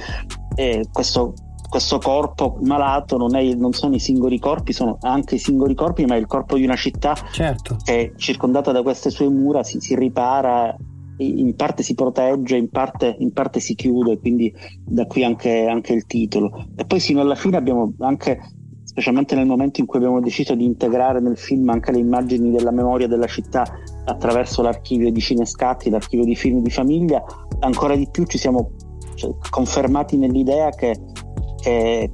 eh, 0.55 0.85
questo, 0.91 1.33
questo, 1.69 1.99
corpo 1.99 2.57
malato 2.61 3.17
non, 3.17 3.35
è, 3.35 3.53
non, 3.53 3.73
sono 3.73 3.95
i 3.95 3.99
singoli 3.99 4.39
corpi, 4.39 4.73
sono 4.73 4.97
anche 5.01 5.35
i 5.35 5.39
singoli 5.39 5.75
corpi, 5.75 6.05
ma 6.05 6.15
è 6.15 6.19
il 6.19 6.27
corpo 6.27 6.55
di 6.55 6.63
una 6.63 6.75
città 6.75 7.15
certo. 7.31 7.77
che 7.83 8.13
circondata 8.17 8.71
da 8.71 8.81
queste 8.81 9.09
sue 9.09 9.29
mura 9.29 9.63
si, 9.63 9.79
si 9.79 9.95
ripara 9.95 10.75
in 11.23 11.55
parte 11.55 11.83
si 11.83 11.93
protegge, 11.93 12.57
in 12.57 12.69
parte, 12.69 13.15
in 13.19 13.31
parte, 13.31 13.59
si 13.59 13.75
chiude, 13.75 14.17
quindi 14.17 14.51
da 14.83 15.05
qui 15.05 15.23
anche, 15.23 15.67
anche, 15.67 15.93
il 15.93 16.05
titolo. 16.05 16.65
E 16.75 16.85
poi 16.85 16.99
sino 16.99 17.21
alla 17.21 17.35
fine 17.35 17.57
abbiamo 17.57 17.93
anche 17.99 18.39
specialmente 18.91 19.35
nel 19.35 19.45
momento 19.45 19.79
in 19.79 19.85
cui 19.85 19.99
abbiamo 19.99 20.19
deciso 20.19 20.53
di 20.53 20.65
integrare 20.65 21.21
nel 21.21 21.37
film 21.37 21.69
anche 21.69 21.93
le 21.93 21.99
immagini 21.99 22.51
della 22.51 22.71
memoria 22.71 23.07
della 23.07 23.25
città 23.25 23.65
attraverso 24.03 24.61
l'archivio 24.61 25.09
di 25.09 25.21
cinescatti, 25.21 25.89
l'archivio 25.89 26.25
di 26.25 26.35
film 26.35 26.61
di 26.61 26.69
famiglia, 26.69 27.23
ancora 27.59 27.95
di 27.95 28.09
più 28.11 28.25
ci 28.25 28.37
siamo 28.37 28.71
cioè, 29.15 29.31
confermati 29.49 30.17
nell'idea 30.17 30.71
che, 30.71 30.93
che, 31.61 32.11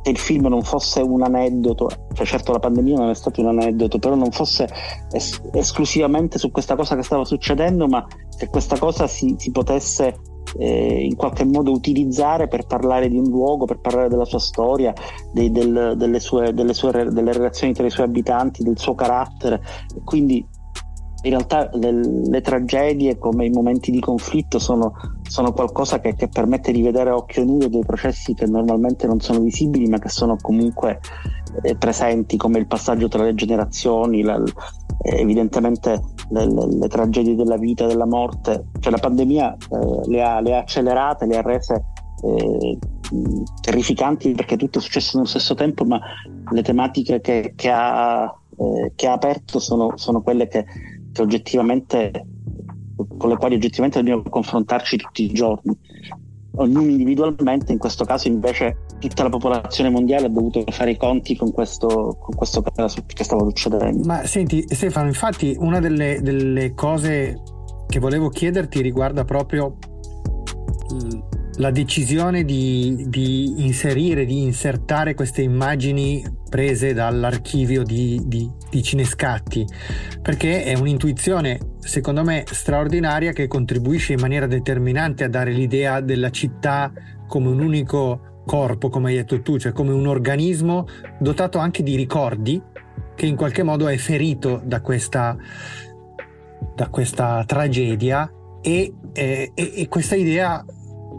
che, 0.00 0.10
il 0.10 0.18
film 0.18 0.46
non 0.46 0.62
fosse 0.62 1.00
un 1.00 1.22
aneddoto, 1.22 1.88
cioè 2.12 2.24
certo 2.24 2.52
la 2.52 2.60
pandemia 2.60 2.98
non 2.98 3.10
è 3.10 3.14
stato 3.14 3.40
un 3.40 3.48
aneddoto, 3.48 3.98
però 3.98 4.14
non 4.14 4.30
fosse 4.30 4.68
es- 5.10 5.40
esclusivamente 5.54 6.38
su 6.38 6.52
questa 6.52 6.76
cosa 6.76 6.94
che 6.94 7.02
stava 7.02 7.24
succedendo, 7.24 7.88
ma 7.88 8.06
che 8.38 8.46
questa 8.46 8.78
cosa 8.78 9.08
si, 9.08 9.34
si 9.38 9.50
potesse 9.50 10.14
eh, 10.58 11.04
in 11.04 11.16
qualche 11.16 11.44
modo 11.44 11.72
utilizzare 11.72 12.48
per 12.48 12.66
parlare 12.66 13.08
di 13.08 13.16
un 13.16 13.28
luogo, 13.28 13.64
per 13.64 13.80
parlare 13.80 14.08
della 14.08 14.24
sua 14.24 14.38
storia, 14.38 14.92
dei, 15.32 15.50
del, 15.50 15.94
delle, 15.96 16.20
sue, 16.20 16.52
delle, 16.52 16.74
sue, 16.74 16.90
delle 17.10 17.32
relazioni 17.32 17.72
tra 17.72 17.86
i 17.86 17.90
suoi 17.90 18.06
abitanti, 18.06 18.62
del 18.62 18.78
suo 18.78 18.94
carattere. 18.94 19.60
Quindi 20.04 20.44
in 21.24 21.30
realtà 21.30 21.70
le, 21.74 21.92
le, 22.28 22.40
tragedie 22.40 23.16
come 23.16 23.46
i 23.46 23.50
momenti 23.50 23.90
di 23.90 24.00
conflitto 24.00 24.58
sono, 24.58 24.94
sono 25.22 25.52
qualcosa 25.52 26.00
che, 26.00 26.14
che, 26.14 26.28
permette 26.28 26.72
di 26.72 26.82
vedere 26.82 27.10
a 27.10 27.14
occhio 27.14 27.44
nudo 27.44 27.68
dei 27.68 27.84
processi 27.84 28.34
che 28.34 28.46
normalmente 28.46 29.06
non 29.06 29.20
sono 29.20 29.38
visibili 29.38 29.86
ma 29.86 29.98
che 29.98 30.08
sono 30.08 30.36
comunque 30.40 30.98
eh, 31.62 31.76
presenti 31.76 32.36
come 32.36 32.58
il 32.58 32.66
passaggio 32.66 33.06
tra 33.06 33.22
le 33.22 33.34
generazioni, 33.34 34.22
la, 34.22 34.42
evidentemente 35.00 36.00
le, 36.30 36.46
le, 36.46 36.66
le, 36.66 36.88
tragedie 36.88 37.34
della 37.34 37.56
vita, 37.56 37.86
della 37.86 38.06
morte, 38.06 38.66
cioè 38.80 38.92
la 38.92 38.98
pandemia 38.98 39.56
eh, 39.56 40.08
le, 40.08 40.22
ha, 40.22 40.40
le, 40.40 40.54
ha, 40.54 40.58
accelerate, 40.58 41.26
le 41.26 41.38
ha 41.38 41.42
rese 41.42 41.84
eh, 42.22 42.78
terrificanti 43.60 44.32
perché 44.32 44.56
tutto 44.56 44.78
è 44.78 44.82
successo 44.82 45.16
nello 45.16 45.28
stesso 45.28 45.54
tempo, 45.54 45.84
ma 45.84 46.00
le 46.50 46.62
tematiche 46.62 47.20
che, 47.20 47.52
che, 47.56 47.70
ha, 47.70 48.32
eh, 48.56 48.92
che 48.94 49.06
ha, 49.06 49.12
aperto 49.12 49.58
sono, 49.58 49.92
sono 49.96 50.22
quelle 50.22 50.48
che, 50.48 50.64
che, 51.12 52.24
con 53.16 53.28
le 53.28 53.36
quali 53.36 53.54
oggettivamente 53.54 53.98
dobbiamo 53.98 54.22
confrontarci 54.22 54.96
tutti 54.96 55.24
i 55.24 55.32
giorni. 55.32 55.76
Ognuno 56.54 56.90
individualmente, 56.90 57.72
in 57.72 57.78
questo 57.78 58.04
caso 58.04 58.28
invece 58.28 58.76
tutta 59.08 59.22
la 59.22 59.28
popolazione 59.28 59.90
mondiale 59.90 60.26
ha 60.26 60.28
dovuto 60.28 60.64
fare 60.70 60.92
i 60.92 60.96
conti 60.96 61.36
con 61.36 61.52
questo, 61.52 62.16
con 62.18 62.34
questo 62.34 62.62
che 62.62 63.24
stava 63.24 63.42
succedendo. 63.42 64.04
Ma 64.04 64.26
senti 64.26 64.64
Stefano, 64.66 65.08
infatti 65.08 65.54
una 65.58 65.80
delle, 65.80 66.20
delle 66.22 66.74
cose 66.74 67.40
che 67.88 67.98
volevo 67.98 68.28
chiederti 68.28 68.80
riguarda 68.80 69.24
proprio 69.24 69.76
la 71.56 71.70
decisione 71.70 72.44
di, 72.44 73.04
di, 73.08 73.64
inserire, 73.64 74.24
di 74.24 74.42
insertare 74.42 75.14
queste 75.14 75.42
immagini 75.42 76.24
prese 76.48 76.94
dall'archivio 76.94 77.82
di, 77.82 78.20
di, 78.24 78.50
di 78.70 78.82
Cinescatti, 78.82 79.66
perché 80.20 80.64
è 80.64 80.74
un'intuizione, 80.74 81.58
secondo 81.80 82.24
me, 82.24 82.44
straordinaria 82.46 83.32
che 83.32 83.48
contribuisce 83.48 84.14
in 84.14 84.20
maniera 84.20 84.46
determinante 84.46 85.24
a 85.24 85.28
dare 85.28 85.52
l'idea 85.52 86.00
della 86.00 86.30
città 86.30 86.90
come 87.26 87.48
un 87.48 87.60
unico 87.60 88.31
corpo, 88.44 88.88
come 88.88 89.10
hai 89.10 89.16
detto 89.16 89.40
tu, 89.42 89.58
cioè 89.58 89.72
come 89.72 89.92
un 89.92 90.06
organismo 90.06 90.86
dotato 91.18 91.58
anche 91.58 91.82
di 91.82 91.96
ricordi 91.96 92.60
che 93.14 93.26
in 93.26 93.36
qualche 93.36 93.62
modo 93.62 93.88
è 93.88 93.96
ferito 93.96 94.60
da 94.64 94.80
questa, 94.80 95.36
da 96.74 96.88
questa 96.88 97.44
tragedia 97.46 98.30
e, 98.60 98.94
e, 99.12 99.52
e 99.54 99.88
questa 99.88 100.14
idea 100.14 100.64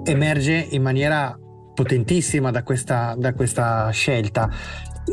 emerge 0.04 0.68
in 0.72 0.82
maniera 0.82 1.38
potentissima 1.74 2.52
da 2.52 2.64
questa, 2.64 3.16
da 3.18 3.34
questa 3.34 3.90
scelta. 3.92 4.50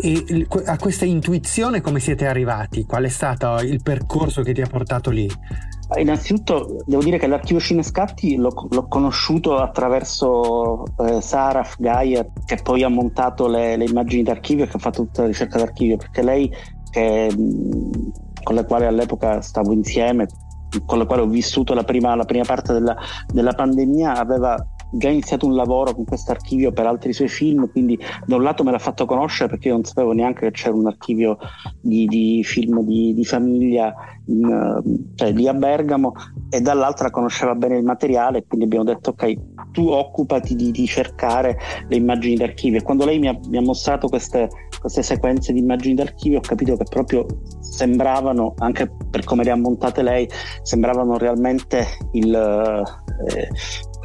E 0.02 0.46
a 0.66 0.76
questa 0.78 1.04
intuizione 1.04 1.80
come 1.80 1.98
siete 1.98 2.26
arrivati? 2.26 2.84
Qual 2.84 3.02
è 3.02 3.08
stato 3.08 3.58
il 3.60 3.82
percorso 3.82 4.42
che 4.42 4.52
ti 4.52 4.60
ha 4.60 4.68
portato 4.68 5.10
lì? 5.10 5.28
Innanzitutto 5.98 6.82
devo 6.86 7.02
dire 7.02 7.18
che 7.18 7.26
l'archivio 7.26 7.60
Cinescatti 7.60 8.36
l'ho, 8.36 8.52
l'ho 8.70 8.86
conosciuto 8.86 9.56
attraverso 9.56 10.84
eh, 10.98 11.20
Sarah 11.20 11.66
Gaia 11.78 12.24
che 12.44 12.56
poi 12.62 12.84
ha 12.84 12.88
montato 12.88 13.48
le, 13.48 13.76
le, 13.76 13.84
immagini 13.84 14.22
d'archivio 14.22 14.64
e 14.64 14.68
che 14.68 14.76
ha 14.76 14.80
fatto 14.80 15.02
tutta 15.02 15.22
la 15.22 15.28
ricerca 15.28 15.58
d'archivio 15.58 15.96
perché 15.96 16.22
lei 16.22 16.48
che, 16.90 17.28
con 18.42 18.54
la 18.54 18.64
quale 18.64 18.86
all'epoca 18.86 19.40
stavo 19.40 19.72
insieme 19.72 20.26
con 20.86 20.98
la 20.98 21.06
quale 21.06 21.22
ho 21.22 21.26
vissuto 21.26 21.74
la 21.74 21.82
prima, 21.82 22.14
la 22.14 22.24
prima 22.24 22.44
parte 22.44 22.72
della, 22.72 22.96
della 23.26 23.52
pandemia 23.52 24.16
aveva 24.16 24.56
già 24.92 25.08
iniziato 25.08 25.46
un 25.46 25.54
lavoro 25.54 25.94
con 25.94 26.04
questo 26.04 26.30
archivio 26.30 26.72
per 26.72 26.86
altri 26.86 27.12
suoi 27.12 27.28
film, 27.28 27.70
quindi 27.70 27.98
da 28.26 28.36
un 28.36 28.42
lato 28.42 28.64
me 28.64 28.70
l'ha 28.70 28.78
fatto 28.78 29.06
conoscere 29.06 29.48
perché 29.50 29.68
io 29.68 29.74
non 29.74 29.84
sapevo 29.84 30.12
neanche 30.12 30.46
che 30.46 30.50
c'era 30.52 30.74
un 30.74 30.86
archivio 30.86 31.38
di, 31.80 32.06
di 32.06 32.42
film 32.44 32.82
di, 32.82 33.14
di 33.14 33.24
famiglia 33.24 33.94
in, 34.26 34.82
cioè, 35.14 35.32
lì 35.32 35.48
a 35.48 35.54
Bergamo 35.54 36.12
e 36.48 36.60
dall'altra 36.60 37.10
conosceva 37.10 37.54
bene 37.54 37.76
il 37.76 37.84
materiale, 37.84 38.44
quindi 38.46 38.66
abbiamo 38.66 38.84
detto 38.84 39.10
ok, 39.10 39.70
tu 39.72 39.88
occupati 39.88 40.54
di, 40.54 40.70
di 40.70 40.86
cercare 40.86 41.58
le 41.88 41.96
immagini 41.96 42.36
d'archivio. 42.36 42.78
E 42.78 42.82
quando 42.82 43.04
lei 43.04 43.18
mi 43.18 43.28
ha, 43.28 43.38
mi 43.48 43.56
ha 43.56 43.62
mostrato 43.62 44.08
queste, 44.08 44.48
queste 44.80 45.02
sequenze 45.02 45.52
di 45.52 45.60
immagini 45.60 45.94
d'archivio 45.94 46.38
ho 46.38 46.42
capito 46.42 46.76
che 46.76 46.84
proprio 46.84 47.26
sembravano, 47.60 48.54
anche 48.58 48.90
per 49.10 49.24
come 49.24 49.44
le 49.44 49.50
ha 49.50 49.56
montate 49.56 50.02
lei, 50.02 50.28
sembravano 50.62 51.18
realmente 51.18 51.86
il, 52.12 52.34
eh, 52.34 53.48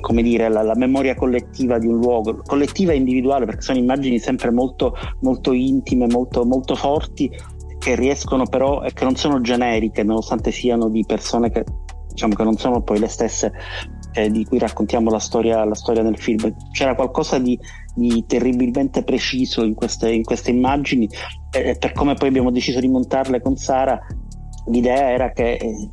come 0.05 0.21
dire, 0.21 0.50
la, 0.50 0.62
la, 0.62 0.75
memoria 0.75 1.15
collettiva 1.15 1.79
di 1.79 1.88
un 1.88 1.97
luogo, 1.97 2.43
collettiva 2.45 2.91
e 2.91 2.95
individuale, 2.95 3.45
perché 3.45 3.62
sono 3.62 3.79
immagini 3.79 4.19
sempre 4.19 4.51
molto, 4.51 4.93
molto 5.21 5.51
intime, 5.51 6.05
molto, 6.05 6.45
molto 6.45 6.75
forti, 6.75 7.27
che 7.79 7.95
riescono 7.95 8.45
però 8.45 8.83
e 8.83 8.93
che 8.93 9.03
non 9.03 9.15
sono 9.15 9.41
generiche, 9.41 10.03
nonostante 10.03 10.51
siano 10.51 10.89
di 10.89 11.03
persone 11.07 11.50
che, 11.50 11.63
diciamo, 12.07 12.35
che 12.35 12.43
non 12.43 12.55
sono 12.55 12.83
poi 12.83 13.00
le 13.00 13.07
stesse 13.07 13.51
eh, 14.13 14.29
di 14.29 14.45
cui 14.45 14.59
raccontiamo 14.59 15.09
la 15.09 15.17
storia, 15.17 15.65
la 15.65 15.74
storia 15.74 16.03
nel 16.03 16.19
film. 16.19 16.53
C'era 16.71 16.93
qualcosa 16.93 17.39
di, 17.39 17.59
di 17.95 18.25
terribilmente 18.27 19.03
preciso 19.03 19.63
in 19.63 19.74
queste, 19.74 20.12
in 20.12 20.24
queste 20.24 20.51
immagini 20.51 21.09
e 21.51 21.77
per 21.79 21.93
come 21.93 22.13
poi 22.13 22.27
abbiamo 22.27 22.51
deciso 22.51 22.79
di 22.79 22.89
montarle 22.89 23.41
con 23.41 23.55
Sara, 23.55 24.00
l'idea 24.67 25.09
era 25.09 25.31
che 25.31 25.53
eh, 25.53 25.89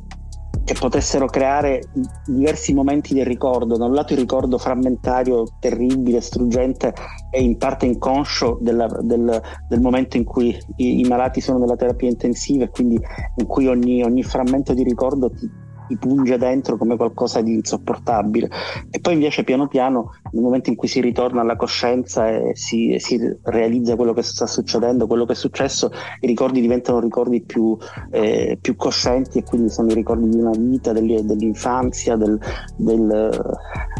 che 0.63 0.75
potessero 0.79 1.25
creare 1.25 1.83
diversi 2.25 2.73
momenti 2.73 3.13
del 3.13 3.25
ricordo, 3.25 3.75
da 3.77 3.85
un 3.85 3.93
lato 3.93 4.13
il 4.13 4.19
ricordo 4.19 4.57
frammentario, 4.57 5.45
terribile, 5.59 6.21
struggente 6.21 6.93
e 7.29 7.41
in 7.41 7.57
parte 7.57 7.85
inconscio 7.85 8.57
della, 8.61 8.87
del, 9.01 9.41
del, 9.67 9.81
momento 9.81 10.15
in 10.15 10.23
cui 10.23 10.57
i, 10.77 11.01
i, 11.01 11.03
malati 11.03 11.41
sono 11.41 11.59
nella 11.59 11.75
terapia 11.75 12.09
intensiva 12.09 12.63
e 12.63 12.69
quindi 12.69 12.97
in 13.35 13.45
cui 13.45 13.67
ogni, 13.67 14.03
ogni 14.03 14.23
frammento 14.23 14.73
di 14.73 14.83
ricordo 14.83 15.29
ti, 15.29 15.49
ti 15.87 15.97
punge 15.97 16.37
dentro 16.37 16.77
come 16.77 16.95
qualcosa 16.95 17.41
di 17.41 17.53
insopportabile. 17.53 18.49
E 18.89 18.99
poi 18.99 19.13
invece 19.13 19.43
piano 19.43 19.67
piano, 19.67 20.11
nel 20.31 20.43
momento 20.43 20.69
in 20.69 20.75
cui 20.75 20.87
si 20.87 21.01
ritorna 21.01 21.41
alla 21.41 21.55
coscienza 21.55 22.29
e 22.29 22.51
si, 22.55 22.95
si 22.99 23.19
realizza 23.43 23.95
quello 23.95 24.13
che 24.13 24.21
sta 24.21 24.47
succedendo, 24.47 25.07
quello 25.07 25.25
che 25.25 25.33
è 25.33 25.35
successo, 25.35 25.91
i 26.19 26.27
ricordi 26.27 26.61
diventano 26.61 26.99
ricordi 26.99 27.41
più, 27.41 27.77
eh, 28.11 28.57
più 28.61 28.75
coscienti 28.75 29.39
e 29.39 29.43
quindi 29.43 29.69
sono 29.69 29.89
i 29.89 29.93
ricordi 29.93 30.29
di 30.29 30.37
una 30.37 30.51
vita, 30.57 30.91
dell'infanzia, 30.93 32.15
del, 32.15 32.39
del, 32.77 33.55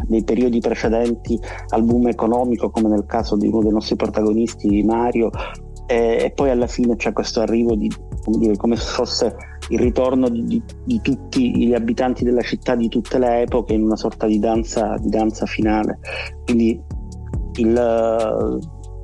dei 0.06 0.24
periodi 0.24 0.60
precedenti 0.60 1.38
al 1.68 1.82
boom 1.82 2.08
economico, 2.08 2.70
come 2.70 2.88
nel 2.88 3.06
caso 3.06 3.36
di 3.36 3.48
uno 3.48 3.62
dei 3.62 3.72
nostri 3.72 3.96
protagonisti, 3.96 4.82
Mario, 4.82 5.30
e, 5.86 6.24
e 6.24 6.30
poi 6.34 6.50
alla 6.50 6.66
fine 6.66 6.96
c'è 6.96 7.12
questo 7.12 7.40
arrivo 7.40 7.74
di 7.74 7.90
come, 8.24 8.38
dire, 8.38 8.56
come 8.56 8.76
se 8.76 8.90
fosse 8.90 9.36
il 9.68 9.78
ritorno 9.78 10.28
di, 10.28 10.62
di, 10.84 11.00
tutti 11.00 11.66
gli 11.66 11.74
abitanti 11.74 12.24
della 12.24 12.42
città 12.42 12.74
di 12.74 12.88
tutte 12.88 13.18
le 13.18 13.42
epoche 13.42 13.72
in 13.72 13.82
una 13.82 13.96
sorta 13.96 14.26
di 14.26 14.38
danza, 14.38 14.96
di 14.98 15.08
danza 15.08 15.46
finale. 15.46 15.98
Quindi 16.44 16.80
il, 17.56 17.72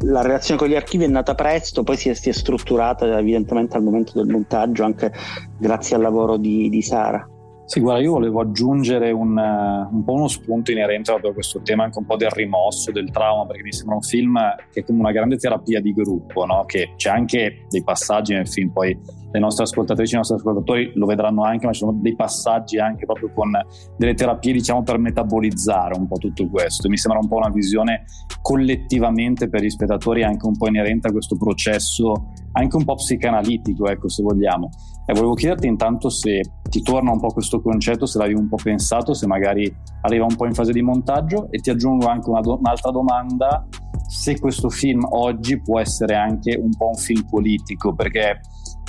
la 0.03 0.23
relazione 0.23 0.59
con 0.59 0.69
gli 0.69 0.75
archivi 0.75 1.05
è 1.05 1.09
nata 1.09 1.35
presto, 1.35 1.83
poi 1.83 1.97
si 1.97 2.09
è, 2.09 2.15
si 2.15 2.29
è, 2.31 2.33
strutturata 2.33 3.19
evidentemente 3.19 3.77
al 3.77 3.83
momento 3.83 4.13
del 4.15 4.31
montaggio, 4.31 4.85
anche 4.85 5.13
grazie 5.59 5.97
al 5.97 6.03
lavoro 6.03 6.37
di, 6.37 6.69
di 6.69 6.83
Sara. 6.83 7.27
Sì, 7.71 7.79
guarda, 7.79 8.03
io 8.03 8.11
volevo 8.11 8.41
aggiungere 8.41 9.13
un, 9.13 9.37
un, 9.39 10.03
po' 10.03 10.15
uno 10.15 10.27
spunto 10.27 10.73
inerente 10.73 11.13
a 11.13 11.21
questo 11.33 11.61
tema, 11.63 11.85
anche 11.85 11.99
un 11.99 12.05
po' 12.05 12.17
del 12.17 12.31
rimosso, 12.31 12.91
del 12.91 13.13
trauma, 13.13 13.47
perché 13.47 13.63
mi 13.63 13.73
sembra 13.73 13.95
un 13.95 14.03
film 14.03 14.37
che 14.73 14.81
è 14.81 14.85
come 14.85 14.99
una 14.99 15.13
grande 15.13 15.37
terapia 15.37 15.81
di 15.81 15.93
gruppo, 15.93 16.45
no? 16.47 16.65
che 16.65 16.95
c'è 16.97 17.11
anche 17.11 17.67
dei 17.69 17.85
passaggi 17.85 18.35
nel 18.35 18.49
film, 18.49 18.71
poi 18.71 18.99
le 19.33 19.39
nostre 19.39 19.65
ascoltatrici 19.65 20.15
i 20.15 20.17
nostri 20.17 20.37
ascoltatori 20.37 20.93
lo 20.95 21.07
vedranno 21.07 21.45
anche, 21.45 21.67
ma 21.67 21.73
ci 21.73 21.81
sono 21.81 21.99
dei 22.01 22.15
passaggi 22.15 22.79
anche 22.79 23.07
proprio 23.07 23.31
con 23.33 23.51
delle 23.97 24.15
terapie, 24.15 24.53
diciamo, 24.53 24.83
per 24.83 24.99
metabolizzare 24.99 25.97
un 25.97 26.07
po' 26.07 26.17
tutto 26.17 26.49
questo. 26.49 26.89
Mi 26.89 26.97
sembra 26.97 27.21
un 27.21 27.29
po' 27.29 27.37
una 27.37 27.51
visione 27.51 28.05
collettivamente 28.43 29.49
per 29.49 29.63
gli 29.63 29.71
spettatori 29.71 30.25
anche 30.25 30.47
un 30.47 30.57
po' 30.57 30.69
inerente 30.69 31.09
a 31.09 31.13
questo 31.13 31.37
processo, 31.37 32.33
anche 32.53 32.77
un 32.77 32.85
po' 32.85 32.95
psicanalitico, 32.95 33.87
ecco, 33.87 34.09
se 34.09 34.23
vogliamo. 34.23 34.69
E 35.07 35.13
volevo 35.13 35.35
chiederti 35.35 35.67
intanto 35.67 36.09
se 36.09 36.41
ti 36.69 36.83
torna 36.83 37.11
un 37.11 37.21
po' 37.21 37.29
questo 37.29 37.61
concetto, 37.61 38.07
se 38.07 38.19
l'avevi 38.19 38.39
un 38.39 38.49
po' 38.49 38.59
pensato, 38.63 39.13
se 39.13 39.27
magari 39.27 39.73
arriva 40.03 40.25
un 40.25 40.37
po' 40.37 40.47
in 40.47 40.55
fase 40.55 40.73
di 40.73 40.83
montaggio 40.83 41.51
e 41.51 41.59
ti 41.59 41.71
aggiungo 41.71 42.07
anche 42.07 42.31
una 42.31 42.41
do- 42.41 42.59
un'altra 42.59 42.91
domanda, 42.91 43.67
se 44.07 44.39
questo 44.39 44.69
film 44.69 45.07
oggi 45.11 45.61
può 45.61 45.79
essere 45.79 46.17
anche 46.17 46.59
un 46.61 46.71
po' 46.77 46.89
un 46.89 46.95
film 46.95 47.25
politico, 47.29 47.95
perché 47.95 48.41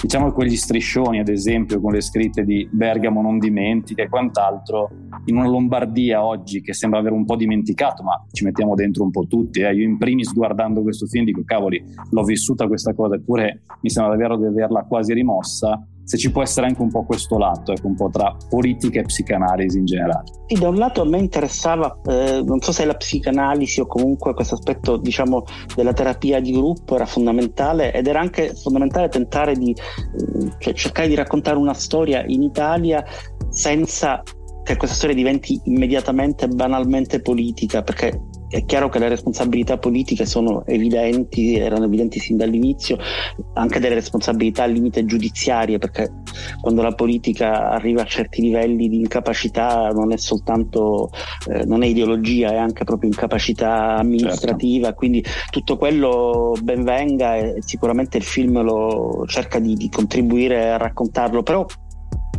diciamo 0.01 0.31
quegli 0.31 0.55
striscioni, 0.55 1.19
ad 1.19 1.27
esempio, 1.27 1.79
con 1.79 1.93
le 1.93 2.01
scritte 2.01 2.43
di 2.43 2.67
Bergamo 2.71 3.21
non 3.21 3.37
dimentica 3.37 4.03
e 4.03 4.09
quant'altro, 4.09 4.89
in 5.25 5.37
una 5.37 5.47
Lombardia 5.47 6.23
oggi 6.23 6.61
che 6.61 6.73
sembra 6.73 6.99
aver 6.99 7.11
un 7.11 7.25
po' 7.25 7.35
dimenticato, 7.35 8.03
ma 8.03 8.23
ci 8.31 8.43
mettiamo 8.43 8.73
dentro 8.75 9.03
un 9.03 9.11
po' 9.11 9.27
tutti. 9.27 9.61
Eh. 9.61 9.73
Io 9.73 9.83
in 9.83 9.97
primis 9.97 10.33
guardando 10.33 10.81
questo 10.81 11.05
film 11.05 11.25
dico, 11.25 11.43
cavoli, 11.45 11.83
l'ho 12.09 12.23
vissuta 12.23 12.67
questa 12.67 12.93
cosa, 12.93 13.15
eppure 13.15 13.61
mi 13.81 13.89
sembra 13.89 14.13
davvero 14.13 14.37
di 14.37 14.45
averla 14.45 14.83
quasi 14.83 15.13
rimossa 15.13 15.85
se 16.11 16.17
ci 16.17 16.29
può 16.29 16.41
essere 16.41 16.67
anche 16.67 16.81
un 16.81 16.89
po' 16.89 17.05
questo 17.05 17.37
lato, 17.37 17.71
ecco, 17.71 17.87
un 17.87 17.95
po' 17.95 18.09
tra 18.09 18.35
politica 18.49 18.99
e 18.99 19.03
psicanalisi 19.03 19.77
in 19.77 19.85
generale. 19.85 20.23
Sì, 20.45 20.59
da 20.59 20.67
un 20.67 20.75
lato 20.75 21.03
a 21.03 21.05
me 21.05 21.19
interessava, 21.19 22.01
eh, 22.05 22.43
non 22.45 22.59
so 22.59 22.73
se 22.73 22.83
la 22.83 22.95
psicanalisi 22.95 23.79
o 23.79 23.85
comunque 23.85 24.33
questo 24.33 24.55
aspetto, 24.55 24.97
diciamo, 24.97 25.45
della 25.73 25.93
terapia 25.93 26.41
di 26.41 26.51
gruppo 26.51 26.95
era 26.95 27.05
fondamentale 27.05 27.93
ed 27.93 28.07
era 28.07 28.19
anche 28.19 28.53
fondamentale 28.53 29.07
tentare 29.07 29.55
di, 29.55 29.71
eh, 29.71 30.51
cioè 30.57 30.73
cercare 30.73 31.07
di 31.07 31.15
raccontare 31.15 31.55
una 31.55 31.73
storia 31.73 32.25
in 32.27 32.43
Italia 32.43 33.05
senza 33.47 34.21
che 34.63 34.77
questa 34.77 34.95
storia 34.95 35.15
diventi 35.15 35.59
immediatamente 35.65 36.47
banalmente 36.47 37.21
politica, 37.21 37.81
perché 37.81 38.19
è 38.51 38.65
chiaro 38.65 38.89
che 38.89 38.99
le 38.99 39.07
responsabilità 39.07 39.77
politiche 39.77 40.25
sono 40.25 40.65
evidenti, 40.65 41.55
erano 41.55 41.85
evidenti 41.85 42.19
sin 42.19 42.35
dall'inizio, 42.35 42.97
anche 43.53 43.79
delle 43.79 43.95
responsabilità 43.95 44.63
al 44.63 44.71
limite 44.71 45.05
giudiziarie, 45.05 45.77
perché 45.77 46.11
quando 46.59 46.81
la 46.81 46.91
politica 46.93 47.69
arriva 47.69 48.01
a 48.01 48.05
certi 48.05 48.41
livelli 48.41 48.89
di 48.89 48.97
incapacità 48.97 49.87
non 49.93 50.11
è 50.11 50.17
soltanto, 50.17 51.11
eh, 51.49 51.63
non 51.63 51.81
è 51.81 51.85
ideologia, 51.85 52.51
è 52.51 52.57
anche 52.57 52.83
proprio 52.83 53.09
incapacità 53.09 53.95
amministrativa, 53.95 54.87
certo. 54.87 54.97
quindi 54.97 55.23
tutto 55.49 55.77
quello 55.77 56.53
ben 56.61 56.83
venga 56.83 57.37
e 57.37 57.55
sicuramente 57.59 58.17
il 58.17 58.23
film 58.23 58.61
lo 58.61 59.23
cerca 59.27 59.59
di, 59.59 59.75
di 59.75 59.89
contribuire 59.89 60.71
a 60.71 60.77
raccontarlo, 60.77 61.41
però 61.41 61.65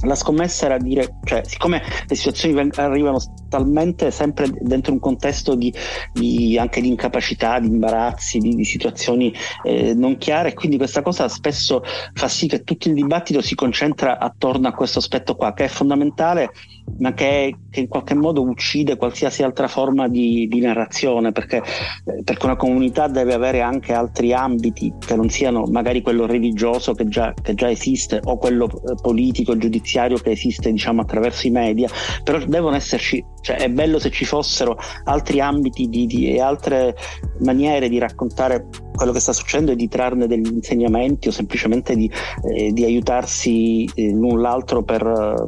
la 0.02 0.14
scommessa 0.14 0.66
era 0.66 0.78
dire, 0.78 1.18
cioè, 1.24 1.42
siccome 1.44 1.82
le 2.06 2.14
situazioni 2.14 2.70
arrivano 2.76 3.18
talmente 3.48 4.10
sempre 4.10 4.48
dentro 4.60 4.92
un 4.92 4.98
contesto 4.98 5.54
di, 5.54 5.72
di 6.12 6.58
anche 6.58 6.80
di 6.80 6.88
incapacità, 6.88 7.58
di 7.58 7.68
imbarazzi, 7.68 8.38
di, 8.38 8.54
di 8.54 8.64
situazioni 8.64 9.32
eh, 9.64 9.94
non 9.94 10.18
chiare, 10.18 10.54
quindi 10.54 10.76
questa 10.76 11.02
cosa 11.02 11.28
spesso 11.28 11.82
fa 12.14 12.28
sì 12.28 12.48
che 12.48 12.64
tutto 12.64 12.88
il 12.88 12.94
dibattito 12.94 13.40
si 13.40 13.54
concentra 13.54 14.18
attorno 14.18 14.68
a 14.68 14.72
questo 14.72 14.98
aspetto 14.98 15.36
qua, 15.36 15.52
che 15.52 15.64
è 15.64 15.68
fondamentale 15.68 16.50
ma 16.98 17.12
che, 17.14 17.56
che, 17.70 17.80
in 17.80 17.88
qualche 17.88 18.14
modo 18.14 18.42
uccide 18.42 18.96
qualsiasi 18.96 19.42
altra 19.42 19.68
forma 19.68 20.08
di, 20.08 20.48
di 20.48 20.60
narrazione, 20.60 21.30
perché, 21.32 21.58
eh, 21.58 22.22
perché, 22.24 22.44
una 22.44 22.56
comunità 22.56 23.06
deve 23.06 23.34
avere 23.34 23.60
anche 23.60 23.92
altri 23.92 24.32
ambiti 24.32 24.92
che 24.98 25.14
non 25.14 25.28
siano 25.28 25.64
magari 25.66 26.02
quello 26.02 26.26
religioso 26.26 26.92
che 26.92 27.06
già, 27.06 27.32
che 27.40 27.54
già 27.54 27.70
esiste 27.70 28.20
o 28.24 28.36
quello 28.36 28.66
eh, 28.66 28.94
politico, 29.00 29.56
giudiziario 29.56 29.91
che 30.16 30.30
esiste 30.30 30.70
diciamo 30.70 31.02
attraverso 31.02 31.46
i 31.46 31.50
media, 31.50 31.88
però 32.22 32.38
devono 32.38 32.76
esserci, 32.76 33.24
cioè 33.40 33.56
è 33.56 33.68
bello 33.68 33.98
se 33.98 34.10
ci 34.10 34.24
fossero 34.24 34.76
altri 35.04 35.40
ambiti 35.40 35.88
di, 35.88 36.06
di, 36.06 36.34
e 36.34 36.40
altre 36.40 36.96
maniere 37.40 37.88
di 37.88 37.98
raccontare 37.98 38.68
quello 38.94 39.12
che 39.12 39.20
sta 39.20 39.32
succedendo 39.32 39.72
e 39.72 39.76
di 39.76 39.88
trarne 39.88 40.26
degli 40.26 40.46
insegnamenti 40.46 41.28
o 41.28 41.30
semplicemente 41.30 41.96
di, 41.96 42.10
eh, 42.54 42.72
di 42.72 42.84
aiutarsi 42.84 43.84
eh, 43.94 44.10
l'un 44.10 44.40
l'altro 44.40 44.82
per 44.82 45.46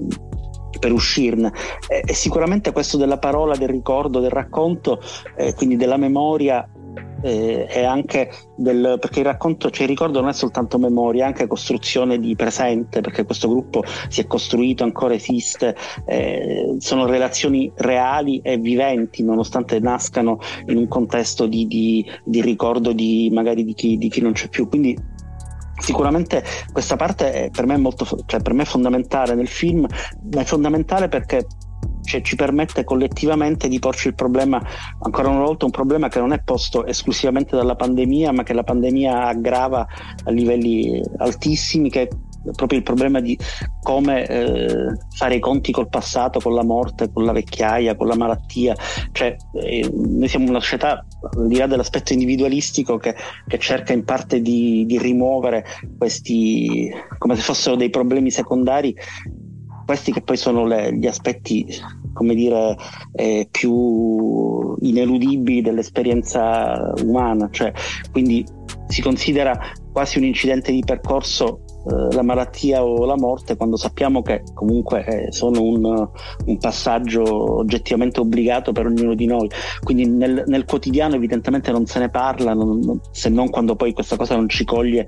per 0.79 0.93
uscirne. 0.93 1.53
E 1.89 2.13
sicuramente 2.13 2.73
questo 2.73 2.99
della 2.99 3.19
parola, 3.19 3.57
del 3.57 3.69
ricordo, 3.69 4.21
del 4.21 4.31
racconto, 4.31 5.01
eh, 5.37 5.55
quindi 5.55 5.77
della 5.77 5.97
memoria 5.97 6.69
eh, 7.23 7.67
e 7.69 7.85
anche 7.85 8.31
del, 8.57 8.99
perché 9.01 9.21
il 9.21 9.25
racconto, 9.25 9.71
cioè 9.71 9.85
il 9.85 9.89
ricordo 9.89 10.21
non 10.21 10.29
è 10.29 10.33
soltanto 10.33 10.79
memoria, 10.79 11.25
è 11.25 11.27
anche 11.27 11.47
costruzione 11.47 12.19
di 12.19 12.37
presente, 12.37 13.01
perché 13.01 13.25
questo 13.25 13.49
gruppo 13.49 13.83
si 14.09 14.21
è 14.21 14.27
costruito, 14.27 14.85
ancora 14.85 15.15
esiste, 15.15 15.75
eh, 16.07 16.77
sono 16.79 17.07
relazioni 17.07 17.71
reali 17.77 18.41
e 18.43 18.59
viventi, 18.59 19.23
nonostante 19.23 19.79
nascano 19.81 20.39
in 20.67 20.77
un 20.77 20.89
contesto 20.89 21.47
di, 21.47 21.67
di, 21.67 22.05
di 22.25 22.41
ricordo 22.43 22.93
di 22.93 23.31
magari 23.33 23.65
di 23.65 23.75
chi, 23.75 23.97
di 23.97 24.09
chi 24.09 24.21
non 24.21 24.33
c'è 24.33 24.49
più. 24.49 24.69
Quindi 24.69 25.13
Sicuramente 25.77 26.43
questa 26.73 26.95
parte 26.95 27.33
è, 27.33 27.51
per 27.51 27.67
me 27.67 27.75
è 27.75 27.79
molto, 27.79 28.07
cioè 28.27 28.41
per 28.41 28.53
me 28.53 28.63
è 28.63 28.65
fondamentale 28.67 29.35
nel 29.35 29.49
film, 29.49 29.87
ma 30.33 30.41
è 30.41 30.45
fondamentale 30.45 31.09
perché 31.09 31.47
cioè, 32.05 32.21
ci 32.21 32.37
permette 32.37 32.85
collettivamente 32.85 33.69
di 33.69 33.79
porci 33.79 34.09
il 34.09 34.15
problema, 34.15 34.63
ancora 35.01 35.29
una 35.29 35.45
volta 35.45 35.65
un 35.65 35.71
problema 35.71 36.09
che 36.09 36.19
non 36.19 36.33
è 36.33 36.41
posto 36.43 36.87
esclusivamente 36.87 37.57
dalla 37.57 37.75
pandemia, 37.77 38.33
ma 38.33 38.43
che 38.43 38.53
la 38.53 38.63
pandemia 38.63 39.27
aggrava 39.27 39.87
a 40.25 40.31
livelli 40.31 41.03
altissimi, 41.19 41.91
che 41.91 42.09
proprio 42.53 42.79
il 42.79 42.85
problema 42.85 43.21
di 43.21 43.39
come 43.83 44.27
eh, 44.27 44.97
fare 45.17 45.37
i 45.37 45.41
conti 45.41 45.73
col 45.73 45.89
passato, 45.89 46.41
con 46.41 46.55
la 46.55 46.65
morte, 46.65 47.11
con 47.11 47.25
la 47.25 47.33
vecchiaia, 47.33 47.97
con 47.97 48.07
la 48.07 48.17
malattia. 48.17 48.75
Cioè, 49.13 49.37
eh, 49.63 49.91
noi 49.93 50.29
siamo 50.29 50.49
una 50.49 50.61
società, 50.61 51.05
al 51.37 51.49
di 51.49 51.57
là 51.57 51.67
dell'aspetto 51.67 52.13
individualistico, 52.13 52.97
che, 52.99 53.15
che 53.47 53.59
cerca 53.59 53.93
in 53.93 54.05
parte 54.05 54.41
di, 54.41 54.85
di, 54.87 54.99
rimuovere 54.99 55.65
questi, 55.97 56.91
come 57.19 57.37
se 57.37 57.43
fossero 57.43 57.77
dei 57.77 57.91
problemi 57.91 58.31
secondari, 58.31 58.95
questi 59.85 60.13
che 60.13 60.23
poi 60.23 60.37
sono 60.37 60.67
le, 60.67 60.97
gli 60.97 61.07
aspetti, 61.07 61.67
come 62.13 62.35
dire, 62.35 62.77
eh, 63.13 63.49
più 63.51 64.75
ineludibili 64.81 65.63
dell'esperienza 65.63 66.93
umana. 67.03 67.49
Cioè, 67.51 67.73
quindi 68.13 68.45
si 68.89 69.03
considera 69.03 69.59
quasi 69.93 70.19
un 70.19 70.25
incidente 70.25 70.73
di 70.73 70.83
percorso 70.85 71.64
la 71.85 72.23
malattia 72.23 72.83
o 72.83 73.05
la 73.05 73.17
morte 73.17 73.57
quando 73.57 73.77
sappiamo 73.77 74.23
che 74.23 74.43
comunque 74.55 75.05
eh, 75.05 75.33
sono 75.33 75.63
un, 75.63 75.85
un, 76.47 76.59
passaggio 76.59 77.59
oggettivamente 77.59 78.21
obbligato 78.21 78.73
per 78.73 78.87
ognuno 78.87 79.15
di 79.15 79.27
noi. 79.27 79.51
Quindi 79.83 80.07
nel, 80.07 80.45
nel 80.47 80.65
quotidiano 80.65 81.15
evidentemente 81.15 81.71
non 81.71 81.85
se 81.87 81.99
ne 81.99 82.09
parla, 82.09 82.55
non, 82.55 83.01
se 83.11 83.29
non 83.29 83.51
quando 83.51 83.77
poi 83.77 83.93
questa 83.93 84.17
cosa 84.17 84.35
non 84.35 84.49
ci 84.49 84.65
coglie 84.65 85.07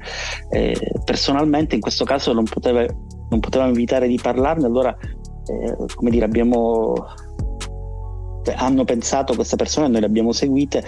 eh, 0.51 0.77
personalmente, 1.05 1.75
in 1.77 1.81
questo 1.81 2.05
caso 2.05 2.33
non, 2.33 2.45
poteva, 2.45 2.85
non 3.31 3.41
potevamo 3.41 3.71
evitare 3.71 4.07
di 4.07 4.19
parlarne, 4.21 4.67
allora 4.67 4.95
eh, 4.99 5.77
come 5.95 6.11
dire 6.11 6.27
abbiamo 6.27 6.95
hanno 8.55 8.85
pensato 8.85 9.35
queste 9.35 9.57
persone, 9.57 9.89
noi 9.89 10.01
le 10.01 10.07
abbiamo 10.07 10.33
seguite, 10.33 10.85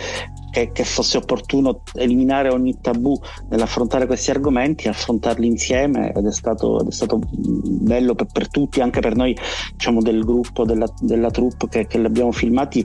che, 0.50 0.72
che, 0.72 0.84
fosse 0.84 1.18
opportuno 1.18 1.82
eliminare 1.94 2.48
ogni 2.48 2.78
tabù 2.80 3.18
nell'affrontare 3.48 4.06
questi 4.06 4.30
argomenti, 4.30 4.88
affrontarli 4.88 5.46
insieme 5.46 6.12
ed 6.12 6.26
è 6.26 6.32
stato, 6.32 6.80
ed 6.80 6.88
è 6.88 6.92
stato 6.92 7.20
bello 7.30 8.14
per, 8.14 8.26
per, 8.32 8.48
tutti, 8.48 8.80
anche 8.80 9.00
per 9.00 9.14
noi 9.14 9.36
diciamo, 9.72 10.00
del 10.00 10.24
gruppo, 10.24 10.64
della, 10.64 10.86
della 11.00 11.30
troupe 11.30 11.68
che, 11.68 11.86
che 11.86 11.98
li 11.98 12.06
abbiamo 12.06 12.32
filmati, 12.32 12.84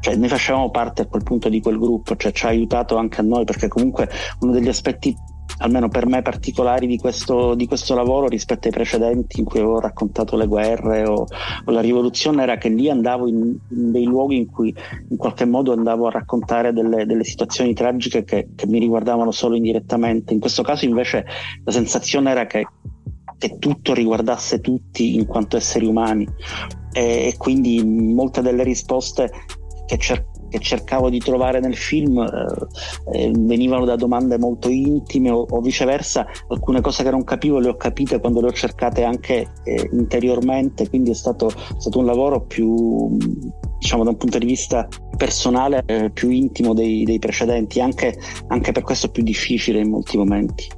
cioè, 0.00 0.14
noi 0.14 0.28
facevamo 0.28 0.70
parte 0.70 1.02
a 1.02 1.06
quel 1.06 1.22
punto 1.22 1.48
di 1.48 1.60
quel 1.60 1.78
gruppo, 1.78 2.14
cioè 2.16 2.32
ci 2.32 2.46
ha 2.46 2.48
aiutato 2.48 2.96
anche 2.96 3.20
a 3.20 3.24
noi 3.24 3.44
perché 3.44 3.68
comunque 3.68 4.08
uno 4.40 4.52
degli 4.52 4.68
aspetti 4.68 5.16
almeno 5.58 5.88
per 5.88 6.06
me 6.06 6.22
particolari 6.22 6.86
di 6.86 6.98
questo, 6.98 7.54
di 7.54 7.66
questo, 7.66 7.94
lavoro 7.94 8.26
rispetto 8.28 8.66
ai 8.66 8.72
precedenti 8.72 9.40
in 9.40 9.46
cui 9.46 9.60
avevo 9.60 9.80
raccontato 9.80 10.36
le 10.36 10.46
guerre 10.46 11.06
o, 11.06 11.26
o 11.64 11.70
la 11.70 11.80
rivoluzione 11.80 12.42
era 12.42 12.58
che 12.58 12.68
lì 12.68 12.90
andavo 12.90 13.26
in, 13.26 13.56
in, 13.68 13.90
dei 13.90 14.04
luoghi 14.04 14.36
in 14.36 14.50
cui 14.50 14.74
in 15.08 15.16
qualche 15.16 15.44
modo 15.44 15.72
andavo 15.72 16.06
a 16.06 16.10
raccontare 16.10 16.72
delle, 16.72 17.06
delle 17.06 17.24
situazioni 17.24 17.74
tragiche 17.74 18.24
che, 18.24 18.48
che, 18.54 18.66
mi 18.66 18.78
riguardavano 18.78 19.30
solo 19.30 19.56
indirettamente. 19.56 20.34
In 20.34 20.40
questo 20.40 20.62
caso 20.62 20.84
invece 20.84 21.24
la 21.64 21.72
sensazione 21.72 22.30
era 22.30 22.46
che, 22.46 22.66
che 23.38 23.58
tutto 23.58 23.94
riguardasse 23.94 24.60
tutti 24.60 25.14
in 25.14 25.26
quanto 25.26 25.56
esseri 25.56 25.86
umani 25.86 26.26
e, 26.92 27.28
e 27.28 27.34
quindi 27.38 27.82
molte 27.84 28.42
delle 28.42 28.62
risposte 28.62 29.30
che 29.86 29.96
cercavo 29.98 30.35
che 30.48 30.58
cercavo 30.58 31.10
di 31.10 31.18
trovare 31.18 31.60
nel 31.60 31.76
film 31.76 32.18
eh, 32.18 33.18
eh, 33.18 33.32
venivano 33.36 33.84
da 33.84 33.96
domande 33.96 34.38
molto 34.38 34.68
intime 34.68 35.30
o, 35.30 35.46
o, 35.48 35.60
viceversa 35.60 36.26
alcune 36.48 36.80
cose 36.80 37.02
che 37.02 37.10
non 37.10 37.24
capivo 37.24 37.58
le 37.58 37.68
ho 37.68 37.76
capite 37.76 38.20
quando 38.20 38.40
le 38.40 38.48
ho 38.48 38.52
cercate 38.52 39.04
anche 39.04 39.46
eh, 39.64 39.88
interiormente 39.92 40.88
quindi 40.88 41.10
è 41.10 41.14
stato, 41.14 41.50
stato, 41.78 41.98
un 41.98 42.06
lavoro 42.06 42.42
più 42.42 43.16
diciamo 43.78 44.04
da 44.04 44.10
un 44.10 44.16
punto 44.16 44.38
di 44.38 44.46
vista 44.46 44.86
personale 45.16 45.82
eh, 45.86 46.10
più 46.10 46.30
intimo 46.30 46.74
dei, 46.74 47.04
dei 47.04 47.18
precedenti 47.18 47.80
anche, 47.80 48.16
anche 48.48 48.72
per 48.72 48.82
questo 48.82 49.10
più 49.10 49.22
difficile 49.22 49.80
in 49.80 49.90
molti 49.90 50.16
momenti 50.16 50.68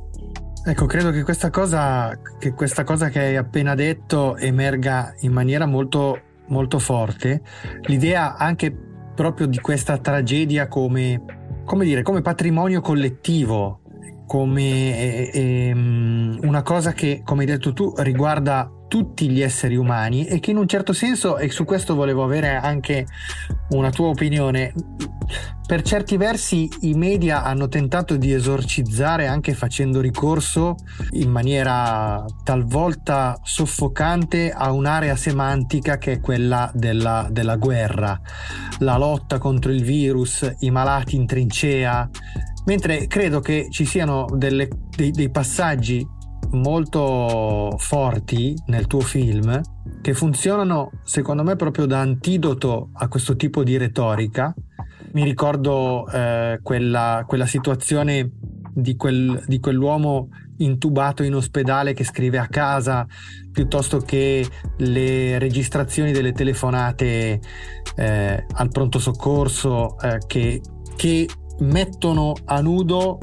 Ecco, 0.68 0.85
credo 0.85 1.11
che 1.11 1.22
questa, 1.22 1.48
cosa, 1.48 2.20
che 2.38 2.52
questa 2.52 2.85
cosa 2.85 3.09
che 3.09 3.20
hai 3.20 3.37
appena 3.37 3.74
detto 3.74 4.37
emerga 4.37 5.14
in 5.20 5.33
maniera 5.33 5.64
molto, 5.64 6.20
molto 6.48 6.78
forte. 6.78 7.40
L'idea 7.85 8.37
anche 8.37 8.88
proprio 9.18 9.48
di 9.48 9.59
questa 9.59 9.98
tragedia 9.98 10.68
come, 10.68 11.24
come, 11.64 11.85
dire, 11.85 12.02
come 12.02 12.22
patrimonio 12.22 12.81
collettivo, 12.81 13.81
come 14.24 14.62
eh, 14.62 15.31
eh, 15.35 15.72
una 15.72 16.62
cosa 16.62 16.92
che, 16.92 17.22
come 17.24 17.40
hai 17.40 17.46
detto 17.48 17.72
tu, 17.72 17.92
riguarda 17.96 18.70
tutti 18.88 19.29
gli 19.29 19.40
esseri 19.40 19.77
umani 19.77 20.27
e 20.27 20.40
che 20.40 20.51
in 20.51 20.57
un 20.57 20.66
certo 20.66 20.92
senso, 20.92 21.38
e 21.38 21.51
su 21.51 21.64
questo 21.64 21.94
volevo 21.94 22.24
avere 22.24 22.57
anche 22.57 23.07
una 23.70 23.90
tua 23.90 24.09
opinione, 24.09 24.72
per 25.66 25.83
certi 25.83 26.16
versi 26.16 26.66
i 26.81 26.94
media 26.94 27.44
hanno 27.44 27.68
tentato 27.68 28.16
di 28.16 28.33
esorcizzare 28.33 29.27
anche 29.27 29.53
facendo 29.53 30.01
ricorso 30.01 30.77
in 31.11 31.31
maniera 31.31 32.24
talvolta 32.42 33.38
soffocante 33.42 34.51
a 34.51 34.72
un'area 34.72 35.14
semantica 35.14 35.98
che 35.98 36.12
è 36.12 36.20
quella 36.20 36.70
della, 36.72 37.29
della 37.31 37.57
guerra, 37.57 38.18
la 38.79 38.96
lotta 38.96 39.37
contro 39.37 39.70
il 39.70 39.85
virus, 39.85 40.51
i 40.61 40.70
malati 40.70 41.16
in 41.16 41.27
trincea, 41.27 42.09
mentre 42.64 43.07
credo 43.07 43.40
che 43.40 43.66
ci 43.68 43.85
siano 43.85 44.24
delle, 44.35 44.68
dei, 44.96 45.11
dei 45.11 45.31
passaggi 45.31 46.16
molto 46.52 47.74
forti 47.78 48.54
nel 48.66 48.87
tuo 48.87 49.00
film 49.00 49.61
che 50.00 50.14
funzionano 50.14 50.92
secondo 51.02 51.42
me 51.42 51.56
proprio 51.56 51.87
da 51.87 52.00
antidoto 52.00 52.90
a 52.94 53.08
questo 53.08 53.37
tipo 53.37 53.62
di 53.62 53.76
retorica. 53.76 54.54
Mi 55.12 55.24
ricordo 55.24 56.06
eh, 56.11 56.61
quella, 56.62 57.24
quella, 57.26 57.46
situazione 57.46 58.30
di, 58.72 58.96
quel, 58.96 59.42
di, 59.46 59.58
quell'uomo 59.58 60.28
intubato 60.58 61.22
in 61.22 61.34
ospedale 61.34 61.94
che 61.94 62.04
scrive 62.04 62.38
a 62.38 62.46
casa 62.46 63.06
piuttosto 63.50 63.98
che 63.98 64.46
le 64.78 65.38
registrazioni 65.38 66.12
delle 66.12 66.32
telefonate 66.32 67.40
eh, 67.96 68.46
al 68.52 68.68
pronto 68.68 68.98
soccorso 68.98 69.98
eh, 69.98 70.18
che, 70.26 70.61
che 70.96 71.28
mettono 71.61 72.34
a 72.44 72.61
nudo 72.61 73.18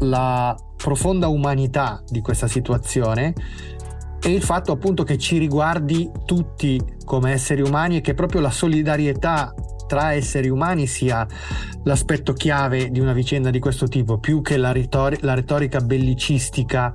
la 0.00 0.54
profonda 0.76 1.28
umanità 1.28 2.02
di 2.08 2.20
questa 2.20 2.46
situazione 2.46 3.34
e 4.20 4.30
il 4.30 4.42
fatto 4.42 4.72
appunto 4.72 5.04
che 5.04 5.18
ci 5.18 5.38
riguardi 5.38 6.10
tutti 6.24 6.80
come 7.04 7.32
esseri 7.32 7.62
umani 7.62 7.96
e 7.96 8.00
che 8.00 8.14
proprio 8.14 8.40
la 8.40 8.50
solidarietà 8.50 9.54
tra 9.86 10.12
esseri 10.12 10.48
umani 10.48 10.86
sia 10.86 11.26
l'aspetto 11.84 12.32
chiave 12.32 12.90
di 12.90 12.98
una 12.98 13.12
vicenda 13.12 13.50
di 13.50 13.60
questo 13.60 13.86
tipo, 13.86 14.18
più 14.18 14.42
che 14.42 14.56
la, 14.56 14.72
ritor- 14.72 15.20
la 15.22 15.34
retorica 15.34 15.80
bellicistica 15.80 16.92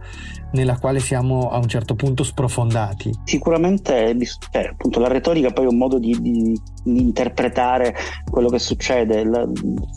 nella 0.52 0.78
quale 0.78 1.00
siamo 1.00 1.50
a 1.50 1.58
un 1.58 1.68
certo 1.68 1.96
punto 1.96 2.24
sprofondati. 2.24 3.12
Sicuramente 3.24 4.14
cioè, 4.52 4.66
appunto, 4.66 5.00
la 5.00 5.08
retorica 5.08 5.52
poi 5.52 5.66
è 5.66 5.68
un 5.70 5.78
modo 5.78 5.98
di, 5.98 6.18
di, 6.20 6.60
di 6.84 7.02
interpretare 7.02 7.96
quello 8.30 8.50
che 8.50 8.60
succede. 8.60 9.24
La, 9.24 9.48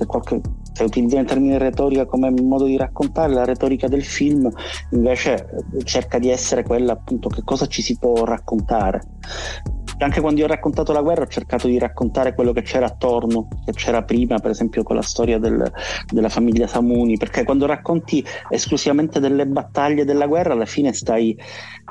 qualche, 0.06 0.40
se 0.74 0.82
utilizziamo 0.82 1.22
il 1.22 1.28
termine 1.28 1.58
retorica 1.58 2.04
come 2.04 2.30
modo 2.32 2.64
di 2.64 2.76
raccontare, 2.76 3.32
la 3.32 3.44
retorica 3.44 3.86
del 3.86 4.04
film 4.04 4.50
invece 4.90 5.46
cerca 5.84 6.18
di 6.18 6.30
essere 6.30 6.64
quella 6.64 6.92
appunto 6.92 7.28
che 7.28 7.42
cosa 7.44 7.66
ci 7.66 7.80
si 7.80 7.96
può 7.96 8.24
raccontare. 8.24 9.00
Anche 9.98 10.20
quando 10.20 10.40
io 10.40 10.46
ho 10.46 10.48
raccontato 10.48 10.92
la 10.92 11.00
guerra 11.00 11.22
ho 11.22 11.28
cercato 11.28 11.68
di 11.68 11.78
raccontare 11.78 12.34
quello 12.34 12.52
che 12.52 12.62
c'era 12.62 12.86
attorno, 12.86 13.46
che 13.64 13.72
c'era 13.72 14.02
prima, 14.02 14.40
per 14.40 14.50
esempio 14.50 14.82
con 14.82 14.96
la 14.96 15.02
storia 15.02 15.38
del, 15.38 15.70
della 16.12 16.28
famiglia 16.28 16.66
Samuni, 16.66 17.16
perché 17.16 17.44
quando 17.44 17.66
racconti 17.66 18.24
esclusivamente 18.48 19.20
delle 19.20 19.46
battaglie 19.46 20.04
della 20.04 20.26
guerra, 20.26 20.54
alla 20.54 20.66
fine 20.66 20.92
stai... 20.92 21.38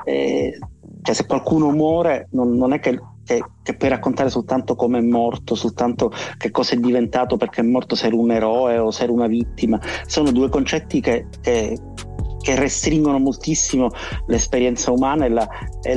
Eh, 0.04 0.58
cioè 1.02 1.14
se 1.14 1.26
qualcuno 1.26 1.70
muore 1.70 2.28
non, 2.30 2.56
non 2.56 2.72
è 2.72 2.78
che 2.78 2.98
che, 3.24 3.42
che, 3.62 3.74
puoi 3.74 3.90
raccontare 3.90 4.28
soltanto 4.28 4.74
come 4.74 4.98
è 4.98 5.02
morto, 5.02 5.54
soltanto 5.54 6.12
che 6.36 6.50
cosa 6.50 6.74
è 6.74 6.76
diventato 6.76 7.36
perché 7.36 7.62
è 7.62 7.64
morto 7.64 7.94
se 7.94 8.06
era 8.06 8.16
un 8.16 8.30
eroe 8.30 8.78
o 8.78 8.90
se 8.90 9.04
era 9.04 9.12
una 9.12 9.26
vittima. 9.26 9.80
Sono 10.06 10.30
due 10.30 10.50
concetti 10.50 11.00
che, 11.00 11.26
che, 11.40 11.76
che 12.40 12.54
restringono 12.54 13.18
moltissimo 13.18 13.88
l'esperienza 14.26 14.92
umana 14.92 15.24
e 15.24 15.28
la, 15.30 15.48
e 15.80 15.96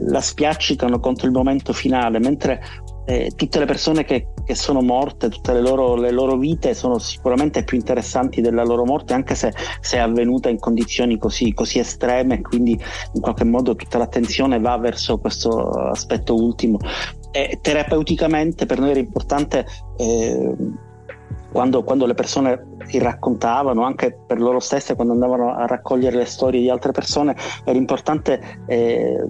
la 0.00 0.20
spiaccicano 0.20 0.98
contro 0.98 1.26
il 1.26 1.32
momento 1.32 1.72
finale, 1.72 2.18
mentre 2.18 2.62
eh, 3.06 3.32
tutte 3.34 3.58
le 3.58 3.66
persone 3.66 4.04
che, 4.04 4.28
che, 4.44 4.54
sono 4.54 4.80
morte, 4.80 5.28
tutte 5.28 5.52
le 5.52 5.60
loro, 5.60 5.94
le 5.94 6.10
loro, 6.10 6.36
vite 6.36 6.74
sono 6.74 6.98
sicuramente 6.98 7.64
più 7.64 7.76
interessanti 7.76 8.40
della 8.40 8.64
loro 8.64 8.84
morte, 8.84 9.14
anche 9.14 9.34
se, 9.34 9.52
se 9.80 9.96
è 9.96 10.00
avvenuta 10.00 10.48
in 10.48 10.58
condizioni 10.58 11.18
così, 11.18 11.52
così, 11.52 11.78
estreme, 11.78 12.40
quindi 12.40 12.78
in 13.12 13.20
qualche 13.20 13.44
modo 13.44 13.74
tutta 13.74 13.98
l'attenzione 13.98 14.58
va 14.58 14.76
verso 14.78 15.18
questo 15.18 15.68
aspetto 15.68 16.34
ultimo. 16.34 16.78
E 17.30 17.58
terapeuticamente 17.60 18.64
per 18.64 18.78
noi 18.78 18.90
era 18.90 19.00
importante 19.00 19.66
eh, 19.96 20.54
quando, 21.54 21.84
quando, 21.84 22.06
le 22.06 22.14
persone 22.14 22.66
si 22.86 22.98
raccontavano, 22.98 23.84
anche 23.84 24.18
per 24.26 24.40
loro 24.40 24.58
stesse, 24.58 24.96
quando 24.96 25.12
andavano 25.12 25.54
a 25.54 25.66
raccogliere 25.66 26.16
le 26.16 26.24
storie 26.24 26.60
di 26.60 26.68
altre 26.68 26.90
persone, 26.90 27.36
era 27.64 27.78
importante 27.78 28.62
eh, 28.66 29.24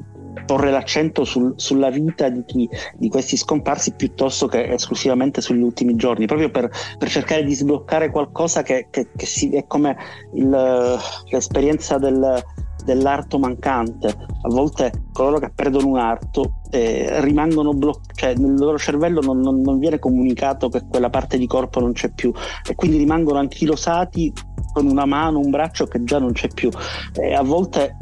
porre 0.46 0.70
l'accento 0.70 1.24
sul, 1.24 1.54
sulla 1.56 1.90
vita 1.90 2.28
di, 2.28 2.44
chi, 2.44 2.68
di, 2.96 3.08
questi 3.08 3.36
scomparsi 3.36 3.92
piuttosto 3.92 4.46
che 4.46 4.72
esclusivamente 4.72 5.40
sugli 5.40 5.62
ultimi 5.62 5.96
giorni, 5.96 6.26
proprio 6.26 6.50
per, 6.50 6.70
per 6.98 7.08
cercare 7.08 7.44
di 7.44 7.54
sbloccare 7.54 8.10
qualcosa 8.10 8.62
che, 8.62 8.88
che, 8.90 9.08
che 9.14 9.26
si, 9.26 9.50
è 9.50 9.66
come 9.66 9.96
il, 10.34 10.98
l'esperienza 11.30 11.98
del, 11.98 12.42
dell'arto 12.84 13.38
mancante. 13.38 14.08
A 14.08 14.48
volte 14.48 15.04
coloro 15.12 15.38
che 15.38 15.50
perdono 15.54 15.88
un 15.88 15.98
arto 15.98 16.60
eh, 16.70 17.20
rimangono 17.20 17.72
bloccati, 17.72 18.14
cioè 18.14 18.34
nel 18.36 18.54
loro 18.54 18.78
cervello 18.78 19.20
non, 19.20 19.40
non, 19.40 19.60
non, 19.60 19.78
viene 19.78 19.98
comunicato 19.98 20.68
che 20.68 20.82
quella 20.88 21.10
parte 21.10 21.38
di 21.38 21.46
corpo 21.46 21.80
non 21.80 21.92
c'è 21.92 22.10
più 22.10 22.32
e 22.68 22.74
quindi 22.74 22.98
rimangono 22.98 23.38
anchilosati 23.38 24.32
con 24.72 24.86
una 24.86 25.04
mano, 25.04 25.38
un 25.38 25.50
braccio 25.50 25.86
che 25.86 26.02
già 26.04 26.18
non 26.18 26.32
c'è 26.32 26.48
più. 26.48 26.68
E 27.14 27.32
a 27.32 27.42
volte 27.42 27.96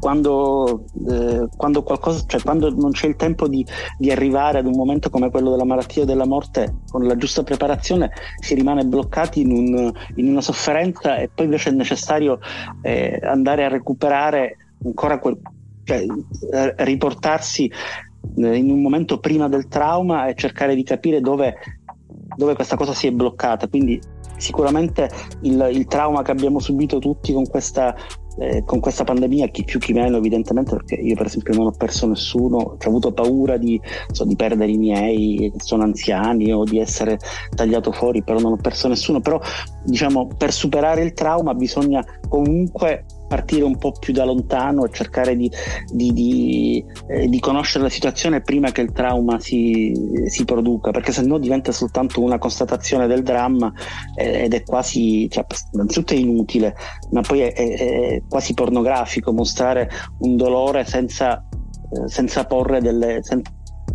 quando, 0.00 0.86
eh, 1.08 1.46
quando, 1.56 1.82
qualcosa, 1.82 2.24
cioè 2.26 2.40
quando 2.42 2.74
non 2.74 2.90
c'è 2.90 3.06
il 3.06 3.16
tempo 3.16 3.46
di, 3.46 3.64
di, 3.98 4.10
arrivare 4.10 4.58
ad 4.58 4.66
un 4.66 4.74
momento 4.74 5.10
come 5.10 5.30
quello 5.30 5.50
della 5.50 5.64
malattia 5.64 6.02
o 6.02 6.06
della 6.06 6.26
morte, 6.26 6.78
con 6.90 7.06
la 7.06 7.16
giusta 7.16 7.42
preparazione 7.42 8.10
si 8.40 8.54
rimane 8.54 8.84
bloccati 8.84 9.42
in, 9.42 9.52
un, 9.52 9.92
in 10.16 10.28
una 10.28 10.40
sofferenza 10.40 11.18
e 11.18 11.30
poi 11.32 11.44
invece 11.44 11.70
è 11.70 11.72
necessario 11.72 12.40
eh, 12.82 13.20
andare 13.22 13.64
a 13.64 13.68
recuperare 13.68 14.56
ancora 14.84 15.18
quel, 15.18 15.38
cioè, 15.84 16.04
riportarsi 16.76 17.70
eh, 18.36 18.56
in 18.56 18.70
un 18.70 18.80
momento 18.80 19.18
prima 19.18 19.48
del 19.48 19.68
trauma 19.68 20.26
e 20.26 20.34
cercare 20.34 20.74
di 20.74 20.82
capire 20.82 21.20
dove, 21.20 21.56
dove 22.36 22.54
questa 22.54 22.76
cosa 22.76 22.94
si 22.94 23.06
è 23.06 23.10
bloccata. 23.12 23.68
Quindi 23.68 24.00
sicuramente 24.36 25.10
il, 25.42 25.68
il, 25.72 25.84
trauma 25.86 26.22
che 26.22 26.30
abbiamo 26.30 26.58
subito 26.58 26.98
tutti 26.98 27.32
con 27.32 27.46
questa 27.46 27.94
eh, 28.38 28.62
con 28.64 28.80
questa 28.80 29.04
pandemia, 29.04 29.48
chi 29.48 29.64
più 29.64 29.78
chi 29.78 29.92
meno 29.92 30.16
evidentemente, 30.16 30.74
perché 30.76 30.94
io 30.94 31.14
per 31.14 31.26
esempio 31.26 31.54
non 31.54 31.66
ho 31.66 31.72
perso 31.72 32.06
nessuno, 32.06 32.56
ho 32.56 32.76
avuto 32.78 33.12
paura 33.12 33.56
di, 33.56 33.80
so, 34.12 34.24
di 34.24 34.36
perdere 34.36 34.70
i 34.70 34.78
miei, 34.78 35.52
sono 35.56 35.82
anziani 35.82 36.52
o 36.52 36.64
di 36.64 36.78
essere 36.78 37.18
tagliato 37.54 37.92
fuori, 37.92 38.22
però 38.22 38.38
non 38.38 38.52
ho 38.52 38.56
perso 38.56 38.88
nessuno, 38.88 39.20
però 39.20 39.40
diciamo 39.84 40.28
per 40.36 40.52
superare 40.52 41.02
il 41.02 41.12
trauma 41.12 41.54
bisogna 41.54 42.04
comunque 42.28 43.04
partire 43.30 43.62
un 43.62 43.78
po' 43.78 43.92
più 43.92 44.12
da 44.12 44.24
lontano 44.24 44.84
e 44.84 44.90
cercare 44.90 45.36
di, 45.36 45.48
di, 45.86 46.12
di, 46.12 46.84
eh, 47.06 47.28
di 47.28 47.38
conoscere 47.38 47.84
la 47.84 47.88
situazione 47.88 48.40
prima 48.40 48.72
che 48.72 48.80
il 48.80 48.90
trauma 48.90 49.38
si, 49.38 49.94
si 50.26 50.44
produca, 50.44 50.90
perché 50.90 51.12
se 51.12 51.22
no 51.22 51.38
diventa 51.38 51.70
soltanto 51.70 52.20
una 52.20 52.38
constatazione 52.38 53.06
del 53.06 53.22
dramma 53.22 53.72
eh, 54.16 54.42
ed 54.42 54.54
è 54.54 54.64
quasi, 54.64 55.28
cioè, 55.30 55.46
innanzitutto 55.74 56.14
è 56.14 56.16
inutile, 56.16 56.74
ma 57.12 57.20
poi 57.20 57.42
è, 57.42 57.52
è, 57.52 57.76
è 57.76 58.22
quasi 58.28 58.52
pornografico 58.52 59.32
mostrare 59.32 59.88
un 60.22 60.36
dolore 60.36 60.84
senza, 60.84 61.38
eh, 61.38 62.08
senza 62.08 62.44
porre 62.46 62.80
delle... 62.80 63.20
Sen- 63.22 63.42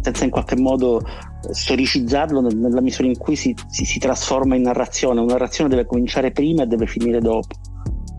senza 0.01 0.25
in 0.25 0.29
qualche 0.29 0.55
modo 0.57 1.01
storicizzarlo 1.49 2.41
nella 2.41 2.81
misura 2.81 3.07
in 3.07 3.17
cui 3.17 3.35
si, 3.35 3.55
si, 3.69 3.85
si 3.85 3.97
trasforma 3.97 4.55
in 4.55 4.61
narrazione. 4.61 5.19
Una 5.19 5.31
narrazione 5.31 5.69
deve 5.69 5.87
cominciare 5.87 6.31
prima 6.31 6.61
e 6.61 6.67
deve 6.67 6.85
finire 6.85 7.19
dopo. 7.19 7.55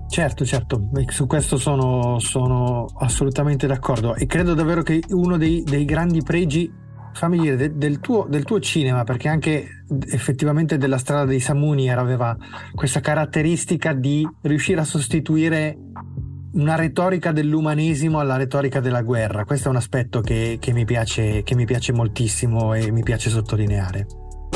Certo, 0.09 0.45
certo, 0.45 0.89
su 1.09 1.27
questo 1.27 1.59
sono, 1.59 2.19
sono, 2.21 2.87
assolutamente 2.99 3.67
d'accordo 3.67 4.15
e 4.15 4.27
credo 4.27 4.55
davvero 4.55 4.83
che 4.83 5.03
uno 5.11 5.37
dei, 5.37 5.63
dei 5.63 5.85
grandi 5.85 6.23
pregi, 6.23 6.73
fammi 7.13 7.39
dire, 7.41 7.57
de, 7.57 7.77
del, 7.77 7.99
tuo, 7.99 8.25
del, 8.29 8.45
tuo, 8.45 8.61
cinema, 8.61 9.05
perché 9.05 9.29
anche 9.29 9.85
effettivamente 10.11 10.79
della 10.79 10.99
strada 10.99 11.25
dei 11.25 11.41
Samuni 11.41 11.91
aveva 11.91 12.37
questa 12.75 13.01
caratteristica 13.01 13.93
di 13.93 14.27
riuscire 14.43 14.81
a 14.81 14.85
sostituire 14.85 15.77
una 16.53 16.77
retorica 16.77 17.33
dell'umanesimo 17.33 18.19
alla 18.19 18.37
retorica 18.37 18.81
della 18.81 19.03
guerra. 19.03 19.45
Questo 19.45 19.69
è 19.69 19.71
un 19.71 19.77
aspetto 19.77 20.21
che, 20.21 20.57
che, 20.61 20.73
mi, 20.73 20.85
piace, 20.85 21.43
che 21.43 21.55
mi 21.55 21.67
piace 21.67 21.93
moltissimo 21.93 22.73
e 22.75 22.91
mi 22.91 23.03
piace 23.03 23.29
sottolineare 23.29 24.07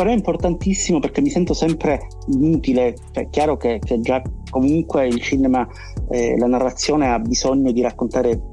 per 0.01 0.09
me 0.09 0.15
è 0.15 0.19
importantissimo 0.19 0.99
perché 0.99 1.21
mi 1.21 1.29
sento 1.29 1.53
sempre 1.53 2.09
inutile, 2.29 2.95
cioè, 3.13 3.25
è 3.25 3.29
chiaro 3.29 3.59
che, 3.59 3.79
che, 3.85 4.01
già 4.01 4.23
comunque 4.49 5.07
il 5.07 5.21
cinema, 5.21 5.69
eh, 6.09 6.39
la 6.39 6.47
narrazione 6.47 7.13
ha 7.13 7.19
bisogno 7.19 7.71
di 7.71 7.83
raccontare 7.83 8.45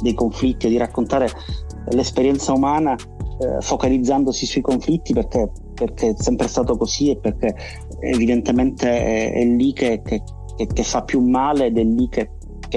dei 0.00 0.14
conflitti, 0.14 0.68
di 0.68 0.76
raccontare 0.76 1.28
l'esperienza 1.90 2.52
umana 2.52 2.94
eh, 2.94 3.60
focalizzandosi 3.60 4.46
sui 4.46 4.60
conflitti 4.60 5.12
perché, 5.12 5.50
perché, 5.74 6.10
è 6.10 6.14
sempre 6.14 6.46
stato 6.46 6.76
così 6.76 7.10
e 7.10 7.18
perché 7.18 7.52
evidentemente 7.98 8.88
è, 8.88 9.32
è 9.32 9.44
lì 9.44 9.72
che, 9.72 10.02
che, 10.04 10.22
che, 10.72 10.82
fa 10.84 11.02
più 11.02 11.20
male 11.20 11.66
ed 11.66 11.78
è 11.78 11.82
lì 11.82 12.08
che, 12.08 12.30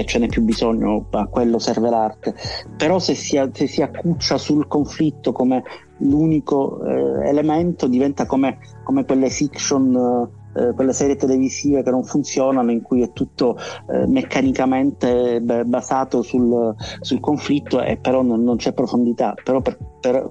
ce 0.04 0.18
n'è 0.18 0.26
più 0.26 0.42
bisogno, 0.42 1.06
a 1.10 1.26
quello 1.26 1.58
serve 1.58 1.90
l'arte. 1.90 2.34
Però 2.76 2.98
se 2.98 3.14
si, 3.14 3.40
se 3.52 3.66
si 3.66 3.82
accuccia 3.82 4.38
sul 4.38 4.66
conflitto 4.66 5.32
come 5.32 5.62
l'unico 5.98 6.84
eh, 6.84 7.28
elemento 7.28 7.86
diventa 7.86 8.26
come, 8.26 8.58
come 8.84 9.04
quelle 9.04 9.30
fiction, 9.30 10.28
eh, 10.54 10.72
quelle 10.74 10.92
serie 10.92 11.16
televisive 11.16 11.82
che 11.82 11.90
non 11.90 12.04
funzionano, 12.04 12.70
in 12.70 12.82
cui 12.82 13.02
è 13.02 13.12
tutto 13.12 13.56
eh, 13.88 14.06
meccanicamente 14.06 15.40
beh, 15.40 15.64
basato 15.64 16.22
sul, 16.22 16.74
sul, 17.00 17.20
conflitto 17.20 17.80
e 17.82 17.96
però 17.96 18.22
non, 18.22 18.42
non 18.42 18.56
c'è 18.56 18.72
profondità. 18.72 19.34
Però 19.42 19.60
per, 19.60 19.78
per, 20.00 20.30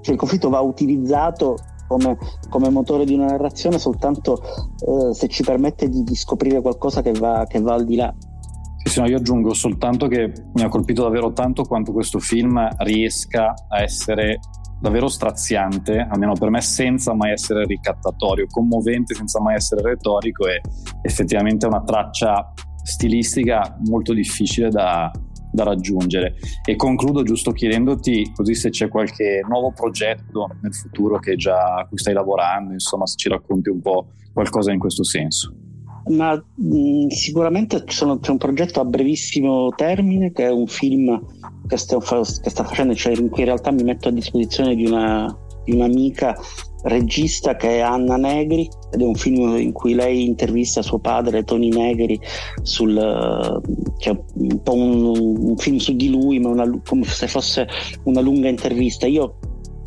cioè 0.00 0.14
il 0.14 0.18
conflitto 0.18 0.48
va 0.48 0.60
utilizzato 0.60 1.56
come, 1.86 2.18
come, 2.48 2.68
motore 2.70 3.04
di 3.04 3.14
una 3.14 3.26
narrazione 3.26 3.78
soltanto 3.78 4.40
eh, 4.42 5.14
se 5.14 5.28
ci 5.28 5.42
permette 5.42 5.88
di, 5.88 6.02
di 6.02 6.14
scoprire 6.14 6.60
qualcosa 6.60 7.02
che 7.02 7.12
va, 7.12 7.44
che 7.48 7.60
va 7.60 7.74
al 7.74 7.84
di 7.84 7.96
là. 7.96 8.14
Sì, 8.86 9.00
no, 9.00 9.08
io 9.08 9.16
aggiungo 9.16 9.52
soltanto 9.52 10.06
che 10.06 10.32
mi 10.54 10.62
ha 10.62 10.68
colpito 10.68 11.02
davvero 11.02 11.32
tanto 11.32 11.64
quanto 11.64 11.92
questo 11.92 12.20
film 12.20 12.66
riesca 12.78 13.52
a 13.68 13.82
essere 13.82 14.38
davvero 14.80 15.08
straziante, 15.08 15.98
almeno 15.98 16.34
per 16.34 16.50
me, 16.50 16.60
senza 16.60 17.12
mai 17.12 17.32
essere 17.32 17.64
ricattatorio, 17.64 18.46
commovente 18.48 19.14
senza 19.14 19.40
mai 19.40 19.56
essere 19.56 19.82
retorico 19.82 20.46
e 20.46 20.60
effettivamente 21.02 21.66
una 21.66 21.82
traccia 21.82 22.52
stilistica 22.80 23.76
molto 23.86 24.12
difficile 24.12 24.68
da, 24.68 25.10
da 25.50 25.64
raggiungere. 25.64 26.36
E 26.64 26.76
concludo 26.76 27.24
giusto 27.24 27.50
chiedendoti 27.50 28.30
così 28.34 28.54
se 28.54 28.70
c'è 28.70 28.88
qualche 28.88 29.40
nuovo 29.48 29.72
progetto 29.72 30.48
nel 30.62 30.72
futuro 30.72 31.18
che 31.18 31.34
già, 31.34 31.74
a 31.74 31.86
cui 31.88 31.98
stai 31.98 32.14
lavorando, 32.14 32.72
insomma 32.72 33.04
se 33.06 33.16
ci 33.16 33.28
racconti 33.28 33.68
un 33.68 33.80
po' 33.80 34.12
qualcosa 34.32 34.70
in 34.70 34.78
questo 34.78 35.02
senso. 35.02 35.65
Ma 36.08 36.34
mh, 36.34 37.08
sicuramente 37.08 37.84
sono, 37.88 38.18
c'è 38.18 38.30
un 38.30 38.38
progetto 38.38 38.80
a 38.80 38.84
brevissimo 38.84 39.72
termine 39.74 40.30
che 40.32 40.44
è 40.44 40.50
un 40.50 40.66
film 40.66 41.20
che, 41.66 41.76
sto, 41.76 41.98
che 41.98 42.50
sta 42.50 42.64
facendo, 42.64 42.94
cioè 42.94 43.16
in 43.16 43.28
cui 43.28 43.40
in 43.40 43.46
realtà 43.46 43.72
mi 43.72 43.82
metto 43.82 44.08
a 44.08 44.12
disposizione 44.12 44.76
di, 44.76 44.86
una, 44.86 45.36
di 45.64 45.72
un'amica 45.72 46.36
regista 46.84 47.56
che 47.56 47.78
è 47.78 47.80
Anna 47.80 48.16
Negri 48.16 48.68
ed 48.92 49.00
è 49.00 49.04
un 49.04 49.16
film 49.16 49.56
in 49.56 49.72
cui 49.72 49.94
lei 49.94 50.24
intervista 50.24 50.82
suo 50.82 50.98
padre 50.98 51.42
Tony 51.42 51.68
Negri 51.68 52.20
sul 52.62 52.94
cioè 53.98 54.18
un 54.34 54.62
po' 54.62 54.74
un, 54.74 55.04
un, 55.48 55.56
film 55.56 55.78
su 55.78 55.96
di 55.96 56.08
lui 56.08 56.38
ma 56.38 56.50
una, 56.50 56.80
come 56.86 57.04
se 57.04 57.26
fosse 57.26 57.66
una 58.04 58.20
lunga 58.20 58.48
intervista. 58.48 59.06
Io 59.06 59.38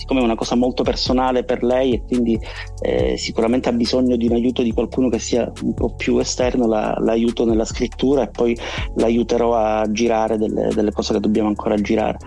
siccome 0.10 0.22
è 0.22 0.24
una 0.24 0.36
cosa 0.36 0.56
molto 0.56 0.82
personale 0.82 1.44
per 1.44 1.62
lei 1.64 1.94
e 1.94 2.02
quindi 2.02 2.40
eh, 2.82 3.16
sicuramente 3.16 3.70
ha 3.70 3.74
bisogno 3.74 4.16
di 4.16 4.26
un 4.26 4.34
aiuto 4.34 4.64
di 4.64 4.74
qualcuno 4.74 5.08
che 5.08 5.20
sia 5.20 5.52
un 5.62 5.76
po' 5.76 5.94
più 5.94 6.18
esterno, 6.18 6.66
la, 6.66 6.98
l'aiuto 7.00 7.46
nella 7.46 7.66
scrittura 7.66 8.24
e 8.24 8.30
poi 8.30 8.58
l'aiuterò 8.96 9.54
a 9.54 9.86
girare 9.92 10.38
delle, 10.38 10.70
delle 10.74 10.92
cose 10.92 11.14
che 11.14 11.20
dobbiamo 11.20 11.50
ancora 11.50 11.76
girare. 11.76 12.18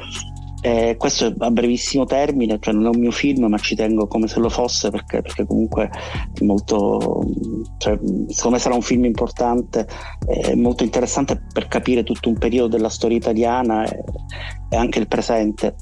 Eh, 0.64 0.94
questo 0.96 1.26
è 1.26 1.34
a 1.36 1.50
brevissimo 1.50 2.04
termine, 2.04 2.58
cioè 2.60 2.72
non 2.72 2.84
è 2.84 2.88
un 2.90 3.00
mio 3.00 3.10
film, 3.10 3.46
ma 3.46 3.58
ci 3.58 3.74
tengo 3.74 4.06
come 4.06 4.28
se 4.28 4.38
lo 4.38 4.48
fosse 4.48 4.90
perché, 4.90 5.20
perché 5.20 5.44
comunque 5.44 5.90
è 6.32 6.44
molto, 6.44 7.24
cioè, 7.78 7.98
secondo 8.28 8.50
me 8.50 8.58
sarà 8.58 8.76
un 8.76 8.82
film 8.82 9.04
importante, 9.06 9.88
eh, 10.28 10.54
molto 10.54 10.84
interessante 10.84 11.42
per 11.52 11.66
capire 11.66 12.04
tutto 12.04 12.28
un 12.28 12.38
periodo 12.38 12.68
della 12.68 12.90
storia 12.90 13.16
italiana 13.16 13.84
e, 13.86 14.04
e 14.68 14.76
anche 14.76 15.00
il 15.00 15.08
presente. 15.08 15.74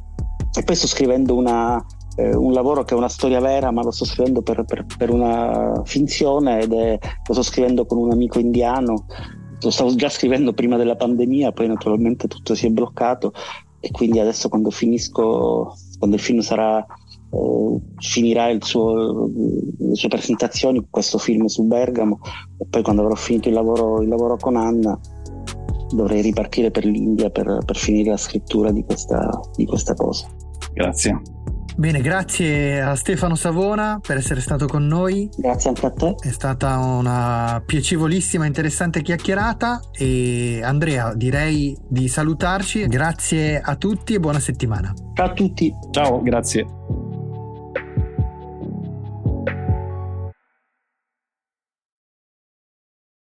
E 0.52 0.62
poi 0.62 0.74
sto 0.74 0.86
scrivendo 0.86 1.36
una, 1.36 1.84
eh, 2.16 2.34
un 2.34 2.52
lavoro 2.52 2.82
che 2.82 2.94
è 2.94 2.96
una 2.96 3.08
storia 3.08 3.40
vera, 3.40 3.70
ma 3.70 3.82
lo 3.82 3.90
sto 3.90 4.04
scrivendo 4.04 4.42
per, 4.42 4.64
per, 4.64 4.84
per 4.96 5.10
una 5.10 5.82
finzione 5.84 6.60
ed 6.60 6.72
è, 6.72 6.98
lo 7.26 7.34
sto 7.34 7.42
scrivendo 7.42 7.86
con 7.86 7.98
un 7.98 8.10
amico 8.10 8.38
indiano. 8.38 9.06
Lo 9.62 9.70
stavo 9.70 9.94
già 9.94 10.08
scrivendo 10.08 10.52
prima 10.52 10.76
della 10.76 10.96
pandemia, 10.96 11.52
poi 11.52 11.68
naturalmente 11.68 12.28
tutto 12.28 12.54
si 12.54 12.66
è 12.66 12.70
bloccato 12.70 13.32
e 13.78 13.90
quindi 13.90 14.18
adesso 14.18 14.48
quando 14.48 14.70
finisco, 14.70 15.74
quando 15.98 16.16
il 16.16 16.22
film 16.22 16.40
sarà 16.40 16.84
eh, 17.32 17.80
finirà 17.98 18.54
suo, 18.60 19.30
le 19.78 19.94
sue 19.94 20.08
presentazioni, 20.08 20.86
questo 20.90 21.18
film 21.18 21.46
su 21.46 21.64
Bergamo, 21.64 22.20
e 22.58 22.66
poi 22.68 22.82
quando 22.82 23.02
avrò 23.02 23.14
finito 23.14 23.48
il 23.48 23.54
lavoro, 23.54 24.02
il 24.02 24.08
lavoro 24.08 24.36
con 24.36 24.56
Anna 24.56 24.98
dovrei 25.92 26.22
ripartire 26.22 26.70
per 26.70 26.85
l'India 26.85 27.31
per, 27.31 27.59
per 27.64 27.76
finire 27.76 28.11
la 28.11 28.16
scrittura 28.16 28.70
di 28.70 28.85
questa, 28.85 29.40
di 29.57 29.66
questa 29.66 29.94
cosa. 29.94 30.26
Grazie. 30.72 31.20
Bene, 31.76 32.00
grazie 32.03 32.81
a 32.83 32.94
Stefano 32.94 33.35
Savona 33.37 34.00
per 34.07 34.18
essere 34.18 34.40
stato 34.40 34.66
con 34.66 34.87
noi. 34.87 35.31
Grazie 35.35 35.70
anche 35.70 35.87
a 35.87 35.90
te. 35.90 36.14
È 36.20 36.31
stata 36.31 36.76
una 36.76 37.62
piacevolissima, 37.64 38.44
interessante 38.44 39.00
chiacchierata 39.00 39.81
e 39.92 40.61
Andrea 40.62 41.14
direi 41.14 41.74
di 41.88 42.07
salutarci. 42.09 42.87
Grazie 42.87 43.61
a 43.61 43.76
tutti 43.76 44.12
e 44.12 44.20
buona 44.20 44.40
settimana. 44.40 44.92
Ciao 45.14 45.26
a 45.26 45.33
tutti. 45.33 45.72
Ciao, 45.90 46.20
grazie. 46.20 46.79